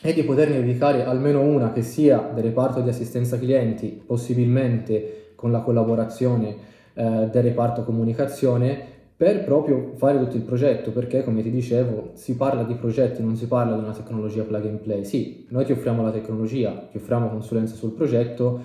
e 0.00 0.12
di 0.12 0.22
poterne 0.22 0.60
dedicare 0.60 1.04
almeno 1.04 1.40
una 1.40 1.72
che 1.72 1.82
sia 1.82 2.30
del 2.34 2.44
reparto 2.44 2.80
di 2.80 2.88
assistenza 2.88 3.38
clienti, 3.38 4.02
possibilmente 4.04 5.32
con 5.34 5.50
la 5.50 5.60
collaborazione 5.60 6.56
eh, 6.94 7.28
del 7.30 7.42
reparto 7.42 7.84
comunicazione, 7.84 8.96
per 9.18 9.42
proprio 9.42 9.94
fare 9.96 10.16
tutto 10.20 10.36
il 10.36 10.44
progetto, 10.44 10.92
perché 10.92 11.24
come 11.24 11.42
ti 11.42 11.50
dicevo 11.50 12.10
si 12.12 12.36
parla 12.36 12.62
di 12.62 12.74
progetti, 12.74 13.20
non 13.20 13.34
si 13.34 13.48
parla 13.48 13.74
di 13.74 13.82
una 13.82 13.92
tecnologia 13.92 14.44
plug 14.44 14.64
and 14.66 14.78
play. 14.78 15.04
Sì, 15.04 15.44
noi 15.48 15.64
ti 15.64 15.72
offriamo 15.72 16.04
la 16.04 16.12
tecnologia, 16.12 16.86
ti 16.88 16.98
offriamo 16.98 17.28
consulenza 17.28 17.74
sul 17.74 17.94
progetto, 17.94 18.60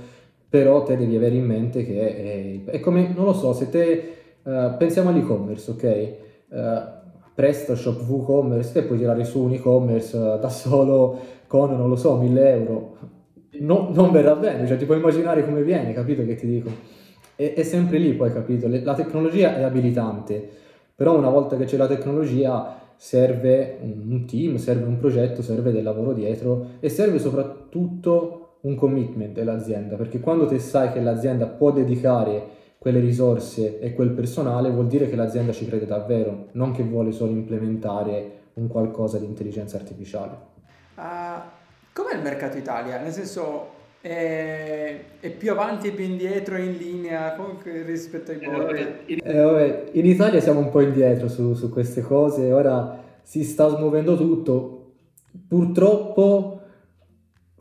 però 0.47 0.83
te 0.83 0.95
devi 0.95 1.15
avere 1.15 1.33
in 1.33 1.45
mente 1.45 1.83
che 1.83 2.63
è, 2.65 2.69
è 2.69 2.79
come, 2.81 3.11
non 3.15 3.25
lo 3.25 3.33
so, 3.33 3.51
se 3.53 3.71
te 3.71 4.13
uh, 4.43 4.77
pensiamo 4.77 5.09
all'e-commerce, 5.09 5.71
ok? 5.71 6.13
Uh, 6.49 7.01
PrestaShop, 7.33 8.07
WooCommerce, 8.07 8.73
te 8.73 8.83
puoi 8.83 8.99
tirare 8.99 9.23
su 9.23 9.41
un 9.41 9.53
e-commerce 9.53 10.15
uh, 10.15 10.37
da 10.37 10.49
solo 10.49 11.19
con, 11.47 11.75
non 11.75 11.89
lo 11.89 11.95
so, 11.95 12.15
1000 12.15 12.49
euro. 12.51 12.97
No, 13.61 13.89
non 13.91 14.11
verrà 14.11 14.35
bene, 14.35 14.67
cioè 14.67 14.77
ti 14.77 14.85
puoi 14.85 14.97
immaginare 14.97 15.43
come 15.43 15.63
viene, 15.63 15.93
capito 15.93 16.23
che 16.23 16.35
ti 16.35 16.45
dico? 16.45 17.01
È, 17.35 17.53
è 17.53 17.63
sempre 17.63 17.97
lì 17.97 18.13
poi, 18.13 18.31
capito? 18.31 18.67
Le, 18.67 18.81
la 18.83 18.93
tecnologia 18.93 19.55
è 19.55 19.63
abilitante, 19.63 20.47
però 20.95 21.17
una 21.17 21.29
volta 21.29 21.57
che 21.57 21.65
c'è 21.65 21.77
la 21.77 21.87
tecnologia 21.87 22.79
serve 22.95 23.79
un 23.81 24.25
team, 24.25 24.55
serve 24.55 24.85
un 24.85 24.97
progetto, 24.97 25.41
serve 25.41 25.71
del 25.71 25.83
lavoro 25.83 26.13
dietro 26.13 26.67
e 26.79 26.89
serve 26.89 27.19
soprattutto 27.19 28.57
un 28.61 28.75
commitment 28.75 29.33
dell'azienda, 29.33 29.95
perché 29.95 30.19
quando 30.19 30.45
te 30.45 30.59
sai 30.59 30.91
che 30.91 31.01
l'azienda 31.01 31.47
può 31.47 31.71
dedicare 31.71 32.61
quelle 32.77 32.99
risorse 32.99 33.79
e 33.79 33.93
quel 33.93 34.11
personale 34.11 34.69
vuol 34.69 34.87
dire 34.87 35.09
che 35.09 35.15
l'azienda 35.15 35.51
ci 35.51 35.65
crede 35.65 35.85
davvero, 35.85 36.47
non 36.51 36.71
che 36.71 36.83
vuole 36.83 37.11
solo 37.11 37.31
implementare 37.31 38.31
un 38.55 38.67
qualcosa 38.67 39.17
di 39.17 39.25
intelligenza 39.25 39.77
artificiale. 39.77 40.37
Uh, 40.95 41.41
com'è 41.93 42.15
il 42.15 42.21
mercato 42.21 42.57
Italia? 42.57 42.99
Nel 43.01 43.11
senso, 43.11 43.67
è, 44.03 44.99
è, 45.21 45.29
più 45.29 45.51
avanti 45.51 45.87
e 45.87 45.91
più 45.91 46.03
indietro 46.03 46.57
in 46.57 46.75
linea 46.75 47.37
rispetto 47.85 48.31
ai 48.31 48.37
bordi? 48.37 48.81
Eh, 49.05 49.39
vabbè, 49.39 49.83
in 49.93 50.05
Italia 50.05 50.41
siamo 50.41 50.59
un 50.59 50.69
po' 50.69 50.81
indietro 50.81 51.29
su, 51.29 51.53
su 51.53 51.69
queste 51.69 52.01
cose, 52.01 52.51
ora 52.51 53.01
si 53.21 53.45
sta 53.45 53.69
smuovendo 53.69 54.17
tutto. 54.17 54.95
Purtroppo 55.47 56.59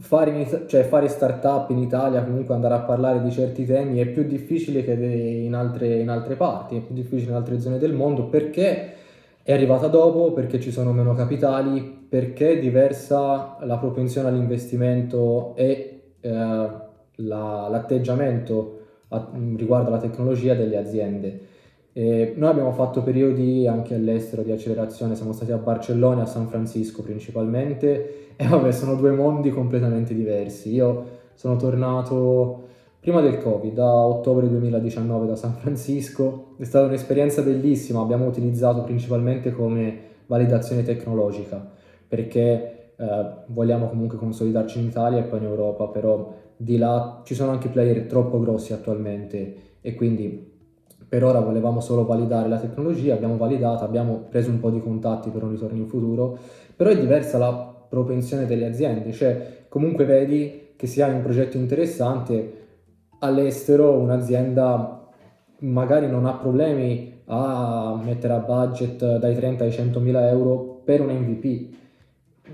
fare, 0.01 0.31
in, 0.33 0.65
cioè 0.67 0.83
fare 0.83 1.07
startup 1.07 1.71
in 1.71 1.79
Italia, 1.79 2.25
comunque 2.25 2.55
andare 2.55 2.75
a 2.75 2.81
parlare 2.81 3.23
di 3.23 3.31
certi 3.31 3.65
temi 3.65 4.01
è 4.01 4.07
più 4.07 4.25
difficile 4.25 4.83
che 4.83 4.95
in 4.95 5.55
altre, 5.55 6.01
in 6.01 6.09
altre 6.09 6.35
parti, 6.35 6.77
è 6.77 6.81
più 6.81 6.93
difficile 6.93 7.31
in 7.31 7.37
altre 7.37 7.61
zone 7.61 7.79
del 7.79 7.93
mondo 7.93 8.25
perché 8.25 8.95
è 9.45 9.53
arrivata 9.53 9.87
dopo, 9.87 10.33
perché 10.33 10.59
ci 10.59 10.73
sono 10.73 10.93
meno 10.93 11.15
capitali, 11.15 11.83
perché 12.09 12.55
è 12.55 12.59
diversa 12.59 13.59
la 13.61 13.79
propensione 13.79 14.27
all'investimento 14.27 15.55
e 15.55 15.92
eh, 16.23 16.31
la, 16.31 17.69
l'atteggiamento 17.69 18.79
a, 19.09 19.31
riguardo 19.57 19.89
alla 19.89 19.99
tecnologia 19.99 20.55
delle 20.55 20.79
aziende. 20.79 21.41
E 21.93 22.33
noi 22.37 22.49
abbiamo 22.49 22.73
fatto 22.73 23.03
periodi 23.03 23.67
anche 23.67 23.95
all'estero 23.95 24.43
di 24.43 24.51
accelerazione, 24.51 25.15
siamo 25.15 25.33
stati 25.33 25.53
a 25.53 25.59
Barcellona 25.59 26.21
e 26.21 26.23
a 26.23 26.27
San 26.27 26.49
Francisco 26.49 27.03
principalmente 27.03 28.31
e 28.37 28.47
vabbè 28.47 28.73
sono 28.73 28.95
due 28.95 29.11
mondi 29.11 29.51
completamente 29.51 30.15
diversi. 30.15 30.73
Io 30.73 31.21
sono 31.35 31.57
tornato 31.57 32.69
prima 32.99 33.21
del 33.21 33.39
Covid, 33.39 33.79
a 33.79 34.07
ottobre 34.07 34.49
2019 34.49 35.27
da 35.27 35.37
San 35.37 35.55
Francisco, 35.55 36.55
è 36.59 36.65
stata 36.65 36.87
un'esperienza 36.87 37.43
bellissima, 37.43 38.01
abbiamo 38.01 38.27
utilizzato 38.27 38.83
principalmente 38.83 39.51
come 39.51 40.11
validazione 40.27 40.85
tecnologica 40.85 41.81
perché 42.13 42.82
eh, 43.03 43.45
vogliamo 43.47 43.89
comunque 43.89 44.17
consolidarci 44.17 44.79
in 44.79 44.87
Italia 44.87 45.19
e 45.19 45.23
poi 45.25 45.41
in 45.41 45.47
Europa, 45.47 45.89
però 45.89 46.33
di 46.57 46.79
là 46.79 47.21
ci 47.25 47.35
sono 47.35 47.51
anche 47.51 47.69
player 47.69 48.07
troppo 48.07 48.39
grossi 48.39 48.73
attualmente 48.73 49.57
e 49.81 49.95
quindi 49.97 50.51
per 51.09 51.25
ora 51.25 51.41
volevamo 51.41 51.81
solo 51.81 52.07
validare 52.07 52.49
la 52.49 52.59
tecnologia, 52.59 53.15
abbiamo 53.15 53.37
validato, 53.37 53.83
abbiamo 53.83 54.27
preso 54.31 54.51
un 54.51 54.61
po' 54.61 54.71
di 54.71 54.81
contatti 54.81 55.31
per 55.31 55.43
un 55.43 55.51
ritorno 55.51 55.79
in 55.79 55.89
futuro, 55.89 56.39
però 56.77 56.91
è 56.91 56.99
diversa 56.99 57.39
la 57.39 57.53
propensione 57.89 58.47
delle 58.47 58.67
aziende, 58.67 59.11
cioè 59.13 59.65
comunque 59.69 60.05
vedi 60.05 60.75
che 60.77 60.87
se 60.87 61.03
hai 61.03 61.13
un 61.13 61.23
progetto 61.23 61.57
interessante 61.57 62.61
all'estero 63.19 63.99
un'azienda 63.99 65.11
magari 65.59 66.09
non 66.09 66.25
ha 66.27 66.35
problemi 66.35 67.23
a 67.27 68.01
mettere 68.03 68.33
a 68.35 68.39
budget 68.39 69.19
dai 69.19 69.35
30 69.35 69.65
ai 69.65 69.73
100 69.73 70.01
mila 70.01 70.29
euro 70.29 70.81
per 70.85 71.01
un 71.01 71.11
MVP, 71.11 71.75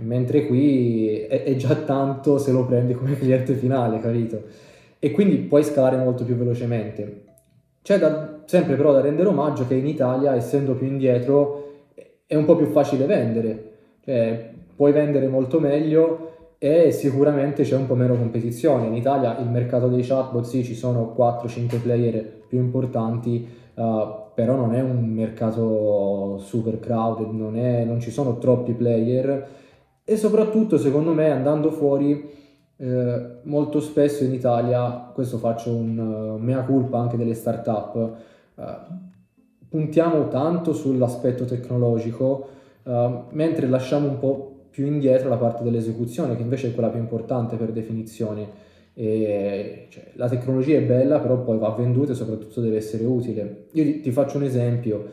mentre 0.01 0.47
qui 0.47 1.17
è, 1.17 1.43
è 1.45 1.57
già 1.57 1.75
tanto 1.75 2.39
se 2.39 2.53
lo 2.53 2.65
prendi 2.65 2.95
come 2.95 3.17
cliente 3.17 3.55
finale, 3.55 3.99
capito? 4.01 4.43
E 4.99 5.11
quindi 5.11 5.37
puoi 5.37 5.63
scalare 5.63 5.97
molto 5.97 6.25
più 6.25 6.37
velocemente. 6.37 7.23
C'è 7.83 7.99
da, 7.99 8.41
sempre 8.45 8.77
però 8.77 8.93
da 8.93 9.01
rendere 9.01 9.29
omaggio 9.29 9.67
che 9.67 9.75
in 9.75 9.87
Italia, 9.87 10.35
essendo 10.35 10.75
più 10.75 10.87
indietro, 10.87 11.69
è 12.27 12.35
un 12.35 12.45
po' 12.45 12.57
più 12.57 12.67
facile 12.67 13.07
vendere, 13.07 13.71
cioè 14.05 14.51
puoi 14.77 14.93
vendere 14.93 15.27
molto 15.29 15.59
meglio 15.59 16.29
e 16.59 16.91
sicuramente 16.91 17.63
c'è 17.63 17.77
un 17.77 17.87
po' 17.87 17.95
meno 17.95 18.17
competizione. 18.17 18.87
In 18.87 18.95
Italia 18.95 19.39
il 19.39 19.49
mercato 19.49 19.89
dei 19.89 20.03
chatbot 20.03 20.45
sì, 20.45 20.65
ci 20.65 20.75
sono 20.75 21.15
4-5 21.17 21.81
player 21.81 22.23
più 22.49 22.59
importanti, 22.59 23.49
uh, 23.75 23.83
però 24.35 24.57
non 24.57 24.75
è 24.75 24.83
un 24.83 25.05
mercato 25.07 26.39
super 26.39 26.79
crowded, 26.81 27.31
non, 27.33 27.57
è, 27.57 27.85
non 27.85 28.01
ci 28.01 28.11
sono 28.11 28.39
troppi 28.39 28.73
player 28.73 29.47
e 30.11 30.17
soprattutto 30.17 30.79
secondo 30.79 31.13
me 31.13 31.31
andando 31.31 31.71
fuori 31.71 32.31
eh, 32.79 33.27
molto 33.43 33.79
spesso 33.79 34.25
in 34.25 34.33
Italia, 34.33 35.11
questo 35.13 35.37
faccio 35.37 35.71
un 35.71 35.99
uh, 35.99 36.43
mea 36.43 36.63
culpa 36.63 36.99
anche 36.99 37.19
delle 37.19 37.35
start-up, 37.35 38.17
uh, 38.55 38.63
puntiamo 39.69 40.29
tanto 40.29 40.73
sull'aspetto 40.73 41.45
tecnologico, 41.45 42.49
uh, 42.85 43.25
mentre 43.33 43.69
lasciamo 43.69 44.09
un 44.09 44.19
po' 44.19 44.69
più 44.71 44.87
indietro 44.87 45.29
la 45.29 45.37
parte 45.37 45.63
dell'esecuzione, 45.63 46.37
che 46.37 46.43
invece 46.43 46.69
è 46.69 46.73
quella 46.73 46.89
più 46.89 47.01
importante 47.01 47.57
per 47.57 47.71
definizione. 47.73 48.49
E, 48.95 49.89
cioè, 49.91 50.13
la 50.15 50.31
tecnologia 50.31 50.79
è 50.79 50.83
bella, 50.83 51.21
però 51.21 51.43
poi 51.43 51.59
va 51.59 51.69
venduta 51.73 52.13
e 52.13 52.15
soprattutto 52.15 52.63
deve 52.63 52.79
essere 52.79 53.05
utile. 53.05 53.67
Io 53.73 53.85
ti, 53.85 54.01
ti 54.01 54.11
faccio 54.11 54.39
un 54.39 54.45
esempio 54.45 55.07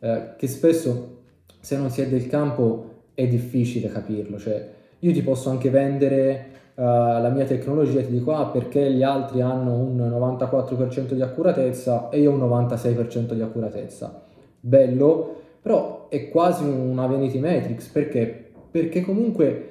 eh, 0.00 0.32
che 0.36 0.48
spesso 0.48 1.18
se 1.60 1.76
non 1.76 1.88
si 1.90 2.00
è 2.00 2.08
del 2.08 2.26
campo 2.26 2.89
è 3.20 3.28
difficile 3.28 3.88
capirlo, 3.88 4.38
cioè 4.38 4.68
io 4.98 5.12
ti 5.12 5.22
posso 5.22 5.50
anche 5.50 5.70
vendere 5.70 6.46
uh, 6.74 6.82
la 6.82 7.30
mia 7.34 7.44
tecnologia 7.44 8.00
ti 8.00 8.10
dico 8.10 8.32
ah 8.32 8.46
perché 8.46 8.90
gli 8.92 9.02
altri 9.02 9.40
hanno 9.40 9.74
un 9.74 9.98
94% 9.98 11.12
di 11.12 11.22
accuratezza 11.22 12.08
e 12.08 12.20
io 12.20 12.32
un 12.32 12.40
96% 12.40 13.34
di 13.34 13.42
accuratezza. 13.42 14.24
Bello, 14.58 15.36
però 15.60 16.08
è 16.08 16.28
quasi 16.30 16.64
una 16.64 17.06
vanity 17.06 17.38
matrix 17.38 17.88
perché? 17.88 18.52
Perché 18.70 19.02
comunque 19.02 19.66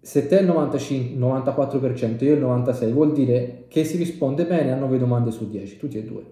se 0.00 0.26
te 0.26 0.36
il 0.36 0.46
95, 0.46 1.16
94% 1.18 2.24
io 2.24 2.34
il 2.34 2.42
96% 2.42 2.92
vuol 2.92 3.12
dire 3.12 3.64
che 3.68 3.84
si 3.84 3.96
risponde 3.96 4.44
bene 4.44 4.72
a 4.72 4.76
9 4.76 4.98
domande 4.98 5.30
su 5.30 5.48
10, 5.48 5.78
tutti 5.78 5.98
e 5.98 6.04
due. 6.04 6.22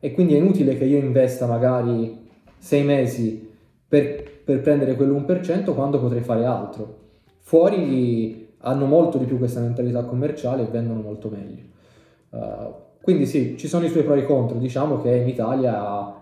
E 0.00 0.12
quindi 0.12 0.34
è 0.34 0.38
inutile 0.38 0.76
che 0.76 0.84
io 0.84 0.98
investa 0.98 1.46
magari 1.46 2.24
6 2.58 2.82
mesi 2.82 3.45
per, 3.88 4.40
per 4.44 4.60
prendere 4.60 4.96
quell'1% 4.96 5.74
quando 5.74 6.00
potrei 6.00 6.22
fare 6.22 6.44
altro. 6.44 7.04
Fuori 7.40 8.54
hanno 8.58 8.86
molto 8.86 9.18
di 9.18 9.24
più 9.24 9.38
questa 9.38 9.60
mentalità 9.60 10.04
commerciale 10.04 10.62
e 10.62 10.66
vendono 10.66 11.00
molto 11.00 11.28
meglio. 11.28 11.62
Uh, 12.30 12.74
quindi 13.00 13.26
sì, 13.26 13.56
ci 13.56 13.68
sono 13.68 13.84
i 13.84 13.88
suoi 13.88 14.02
pro 14.02 14.14
e 14.14 14.20
i 14.20 14.26
contro, 14.26 14.58
diciamo 14.58 15.00
che 15.00 15.14
in 15.14 15.28
Italia 15.28 16.12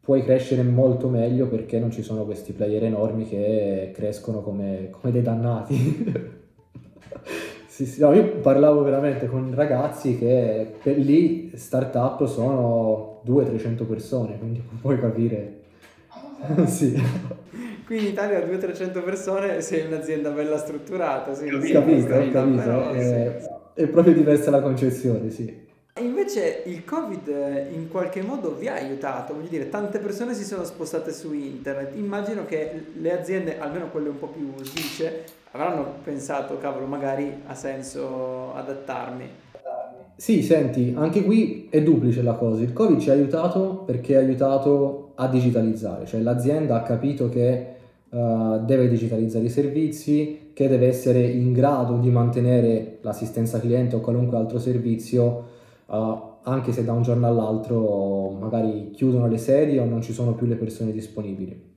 puoi 0.00 0.22
crescere 0.22 0.62
molto 0.62 1.08
meglio 1.08 1.46
perché 1.46 1.78
non 1.78 1.90
ci 1.90 2.02
sono 2.02 2.24
questi 2.24 2.52
player 2.52 2.84
enormi 2.84 3.26
che 3.26 3.90
crescono 3.94 4.40
come, 4.42 4.88
come 4.90 5.12
dei 5.12 5.22
dannati. 5.22 5.74
sì, 7.66 7.86
sì, 7.86 8.00
no, 8.00 8.12
io 8.12 8.38
parlavo 8.40 8.82
veramente 8.82 9.28
con 9.28 9.54
ragazzi 9.54 10.18
che 10.18 10.74
per 10.82 10.98
lì 10.98 11.52
startup 11.54 12.26
sono 12.26 13.22
200-300 13.26 13.86
persone, 13.86 14.38
quindi 14.38 14.62
puoi 14.80 14.98
capire. 14.98 15.59
sì. 16.66 17.00
Qui 17.84 17.98
in 17.98 18.04
Italia 18.04 18.38
200-300 18.38 19.02
persone 19.02 19.60
sei 19.60 19.86
un'azienda 19.86 20.30
bella 20.30 20.58
strutturata. 20.58 21.34
Sì, 21.34 21.46
capito, 21.46 21.80
capito, 21.80 22.06
capito. 22.06 22.62
Però, 22.62 22.90
è, 22.90 23.38
sì. 23.40 23.82
è 23.82 23.86
proprio 23.88 24.14
diversa 24.14 24.50
la 24.50 24.60
concezione, 24.60 25.30
sì. 25.30 25.68
Invece 25.98 26.62
il 26.66 26.84
Covid 26.84 27.28
in 27.72 27.88
qualche 27.88 28.22
modo 28.22 28.54
vi 28.54 28.68
ha 28.68 28.74
aiutato, 28.74 29.34
voglio 29.34 29.48
dire, 29.48 29.68
tante 29.68 29.98
persone 29.98 30.34
si 30.34 30.44
sono 30.44 30.64
spostate 30.64 31.12
su 31.12 31.32
internet. 31.32 31.96
Immagino 31.96 32.46
che 32.46 32.86
le 32.96 33.18
aziende, 33.18 33.58
almeno 33.58 33.90
quelle 33.90 34.08
un 34.08 34.18
po' 34.18 34.28
più 34.28 34.52
svice, 34.62 35.24
avranno 35.50 35.96
pensato, 36.04 36.58
cavolo, 36.58 36.86
magari 36.86 37.42
ha 37.44 37.54
senso 37.54 38.54
adattarmi. 38.54 39.28
Sì, 40.16 40.42
senti, 40.42 40.94
anche 40.96 41.24
qui 41.24 41.68
è 41.70 41.82
duplice 41.82 42.22
la 42.22 42.34
cosa. 42.34 42.62
Il 42.62 42.72
Covid 42.72 42.98
ci 43.00 43.10
ha 43.10 43.14
aiutato 43.14 43.82
perché 43.86 44.16
ha 44.16 44.20
aiutato 44.20 45.09
a 45.20 45.28
digitalizzare, 45.28 46.06
cioè 46.06 46.20
l'azienda 46.20 46.76
ha 46.76 46.82
capito 46.82 47.28
che 47.28 47.66
uh, 48.08 48.58
deve 48.64 48.88
digitalizzare 48.88 49.44
i 49.44 49.50
servizi, 49.50 50.50
che 50.54 50.66
deve 50.66 50.86
essere 50.86 51.20
in 51.20 51.52
grado 51.52 51.98
di 51.98 52.08
mantenere 52.08 52.98
l'assistenza 53.02 53.60
cliente 53.60 53.96
o 53.96 54.00
qualunque 54.00 54.38
altro 54.38 54.58
servizio, 54.58 55.44
uh, 55.86 56.28
anche 56.42 56.72
se 56.72 56.84
da 56.84 56.92
un 56.92 57.02
giorno 57.02 57.26
all'altro 57.26 58.30
magari 58.30 58.92
chiudono 58.92 59.28
le 59.28 59.36
sedi 59.36 59.76
o 59.76 59.84
non 59.84 60.00
ci 60.00 60.14
sono 60.14 60.32
più 60.32 60.46
le 60.46 60.56
persone 60.56 60.90
disponibili. 60.90 61.68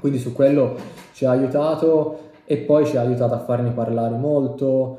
Quindi 0.00 0.18
su 0.18 0.32
quello 0.32 0.74
ci 1.12 1.26
ha 1.26 1.30
aiutato 1.30 2.18
e 2.44 2.56
poi 2.56 2.86
ci 2.86 2.96
ha 2.96 3.02
aiutato 3.02 3.34
a 3.34 3.38
farne 3.38 3.70
parlare 3.70 4.16
molto. 4.16 4.98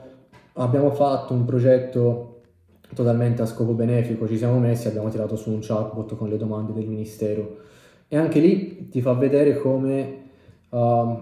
Abbiamo 0.53 0.91
fatto 0.91 1.33
un 1.33 1.43
progetto 1.43 2.27
totalmente 2.95 3.41
a 3.41 3.45
scopo 3.45 3.73
benefico, 3.73 4.27
ci 4.29 4.37
siamo 4.37 4.59
messi, 4.59 4.87
abbiamo 4.87 5.09
tirato 5.09 5.35
su 5.35 5.49
un 5.49 5.59
chatbot 5.61 6.15
con 6.15 6.29
le 6.29 6.37
domande 6.37 6.71
del 6.71 6.87
ministero 6.87 7.69
e 8.13 8.17
anche 8.17 8.41
lì 8.41 8.89
ti 8.89 8.99
fa 8.99 9.13
vedere 9.13 9.57
come 9.57 10.17
uh, 10.67 11.17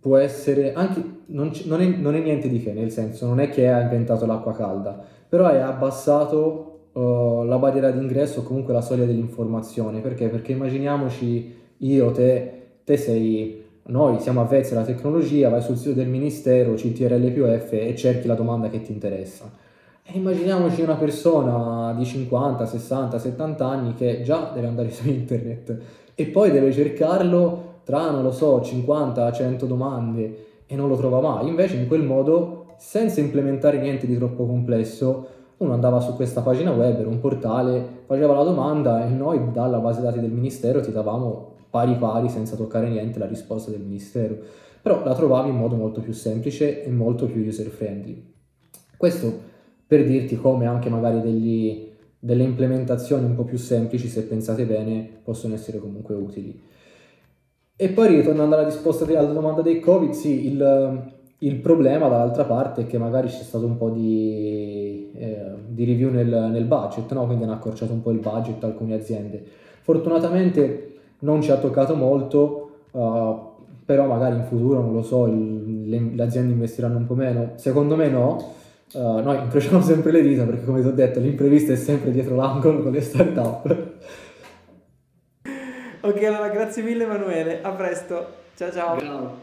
può 0.00 0.16
essere, 0.16 0.72
anche, 0.72 1.04
non, 1.26 1.50
c- 1.50 1.66
non, 1.66 1.82
è, 1.82 1.86
non, 1.88 2.14
è, 2.14 2.20
niente 2.20 2.48
di 2.48 2.58
che, 2.62 2.72
nel 2.72 2.90
senso 2.90 3.26
non 3.26 3.38
è 3.38 3.50
che 3.50 3.68
ha 3.68 3.82
inventato 3.82 4.24
l'acqua 4.24 4.54
calda, 4.54 4.98
però 5.28 5.44
hai 5.44 5.60
abbassato 5.60 6.88
uh, 6.92 7.42
la 7.44 7.58
barriera 7.58 7.90
d'ingresso 7.90 8.40
o 8.40 8.42
comunque 8.44 8.72
la 8.72 8.80
soglia 8.80 9.04
dell'informazione, 9.04 10.00
perché? 10.00 10.28
Perché 10.28 10.52
immaginiamoci 10.52 11.54
io, 11.76 12.10
te, 12.12 12.52
te 12.82 12.96
sei 12.96 13.62
noi 13.88 14.20
siamo 14.20 14.40
avvezzi 14.40 14.72
alla 14.72 14.84
tecnologia, 14.84 15.50
vai 15.50 15.60
sul 15.60 15.76
sito 15.76 15.92
del 15.92 16.08
ministero, 16.08 16.72
CTRL 16.72 17.30
più 17.30 17.44
F 17.44 17.72
e 17.72 17.94
cerchi 17.94 18.26
la 18.26 18.34
domanda 18.34 18.70
che 18.70 18.80
ti 18.80 18.90
interessa. 18.90 19.52
E 20.02 20.16
immaginiamoci 20.16 20.82
una 20.82 20.96
persona 20.96 21.92
di 21.94 22.04
50, 22.04 22.66
60, 22.66 23.18
70 23.18 23.66
anni 23.66 23.94
che 23.94 24.22
già 24.22 24.50
deve 24.52 24.66
andare 24.66 24.90
su 24.92 25.08
internet 25.08 25.78
e 26.14 26.26
poi 26.26 26.50
deve 26.50 26.72
cercarlo 26.72 27.68
tra, 27.84 28.10
non 28.10 28.22
lo 28.22 28.32
so, 28.32 28.60
50, 28.60 29.32
100 29.32 29.66
domande 29.66 30.46
e 30.66 30.76
non 30.76 30.88
lo 30.88 30.96
trova 30.96 31.20
mai. 31.20 31.48
Invece 31.48 31.76
in 31.76 31.86
quel 31.88 32.02
modo, 32.02 32.74
senza 32.78 33.20
implementare 33.20 33.78
niente 33.78 34.06
di 34.06 34.16
troppo 34.16 34.46
complesso, 34.46 35.26
uno 35.58 35.72
andava 35.72 36.00
su 36.00 36.14
questa 36.14 36.40
pagina 36.40 36.70
web, 36.70 36.98
era 36.98 37.08
un 37.08 37.20
portale, 37.20 37.84
faceva 38.06 38.34
la 38.34 38.44
domanda 38.44 39.04
e 39.04 39.10
noi 39.10 39.52
dalla 39.52 39.78
base 39.78 40.00
dati 40.00 40.18
del 40.18 40.30
ministero 40.30 40.80
ti 40.80 40.90
davamo 40.90 41.56
pari 41.68 41.94
pari, 41.96 42.28
senza 42.28 42.56
toccare 42.56 42.88
niente, 42.88 43.18
la 43.18 43.26
risposta 43.26 43.70
del 43.70 43.80
ministero. 43.80 44.36
Però 44.80 45.04
la 45.04 45.14
trovavi 45.14 45.50
in 45.50 45.56
modo 45.56 45.76
molto 45.76 46.00
più 46.00 46.12
semplice 46.12 46.82
e 46.82 46.90
molto 46.90 47.26
più 47.26 47.44
user 47.44 47.66
friendly. 47.66 48.32
Questo 48.96 49.48
per 49.90 50.04
dirti 50.04 50.36
come 50.36 50.66
anche 50.66 50.88
magari 50.88 51.20
degli, 51.20 51.88
delle 52.16 52.44
implementazioni 52.44 53.24
un 53.24 53.34
po' 53.34 53.42
più 53.42 53.58
semplici, 53.58 54.06
se 54.06 54.22
pensate 54.22 54.64
bene, 54.64 55.04
possono 55.24 55.54
essere 55.54 55.80
comunque 55.80 56.14
utili. 56.14 56.62
E 57.74 57.88
poi 57.88 58.14
ritornando 58.14 58.54
alla 58.54 58.66
risposta 58.66 59.04
alla 59.04 59.32
domanda 59.32 59.62
dei 59.62 59.80
Covid, 59.80 60.12
sì, 60.12 60.46
il, 60.46 61.12
il 61.38 61.56
problema 61.56 62.06
dall'altra 62.06 62.44
parte 62.44 62.82
è 62.82 62.86
che 62.86 62.98
magari 62.98 63.26
c'è 63.26 63.42
stato 63.42 63.66
un 63.66 63.76
po' 63.78 63.90
di, 63.90 65.10
eh, 65.12 65.54
di 65.66 65.84
review 65.84 66.12
nel, 66.12 66.50
nel, 66.52 66.66
budget, 66.66 67.12
no? 67.12 67.26
quindi 67.26 67.42
hanno 67.42 67.54
accorciato 67.54 67.92
un 67.92 68.00
po' 68.00 68.12
il 68.12 68.20
budget 68.20 68.62
alcune 68.62 68.94
aziende. 68.94 69.44
Fortunatamente 69.80 70.98
non 71.20 71.42
ci 71.42 71.50
ha 71.50 71.56
toccato 71.56 71.96
molto, 71.96 72.82
uh, 72.92 73.38
però 73.84 74.06
magari 74.06 74.36
in 74.36 74.44
futuro, 74.44 74.82
non 74.82 74.92
lo 74.92 75.02
so, 75.02 75.26
il, 75.26 75.88
le, 75.88 76.12
le 76.14 76.22
aziende 76.22 76.52
investiranno 76.52 76.98
un 76.98 77.06
po' 77.06 77.16
meno. 77.16 77.54
Secondo 77.56 77.96
me 77.96 78.08
no, 78.08 78.58
Uh, 78.92 79.20
noi 79.20 79.38
incrociamo 79.38 79.80
sempre 79.80 80.10
le 80.10 80.20
dita 80.20 80.44
perché 80.44 80.64
come 80.64 80.80
ti 80.80 80.88
ho 80.88 80.92
detto 80.92 81.20
l'imprevisto 81.20 81.70
è 81.72 81.76
sempre 81.76 82.10
dietro 82.10 82.34
l'angolo 82.34 82.82
con 82.82 82.90
le 82.90 83.00
start-up. 83.00 83.92
ok, 86.00 86.22
allora 86.24 86.48
grazie 86.48 86.82
mille 86.82 87.04
Emanuele, 87.04 87.62
a 87.62 87.70
presto. 87.70 88.38
Ciao 88.56 88.72
ciao. 88.72 88.96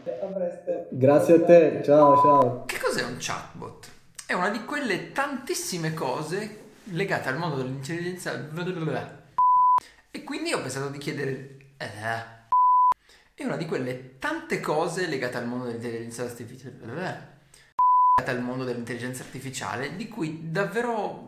A 0.04 0.26
presto. 0.26 0.86
Grazie 0.90 1.34
a 1.34 1.40
te, 1.44 1.80
ciao 1.82 2.16
ciao. 2.20 2.64
Che 2.66 2.78
cos'è 2.78 3.02
un 3.04 3.16
chatbot? 3.18 3.88
È 4.26 4.34
una 4.34 4.50
di 4.50 4.62
quelle 4.64 5.12
tantissime 5.12 5.94
cose 5.94 6.66
legate 6.90 7.30
al 7.30 7.38
mondo 7.38 7.56
dell'intelligenza. 7.56 8.32
E 10.10 10.24
quindi 10.24 10.52
ho 10.52 10.60
pensato 10.60 10.88
di 10.88 10.98
chiedere... 10.98 11.56
Eh, 11.78 12.36
è 13.34 13.44
una 13.44 13.56
di 13.56 13.64
quelle 13.66 14.18
tante 14.18 14.60
cose 14.60 15.06
legate 15.06 15.38
al 15.38 15.46
mondo 15.46 15.66
dell'intelligenza 15.66 16.24
artificiale 16.24 17.36
al 18.26 18.42
mondo 18.42 18.64
dell'intelligenza 18.64 19.22
artificiale 19.22 19.94
di 19.96 20.08
cui 20.08 20.50
davvero 20.50 21.27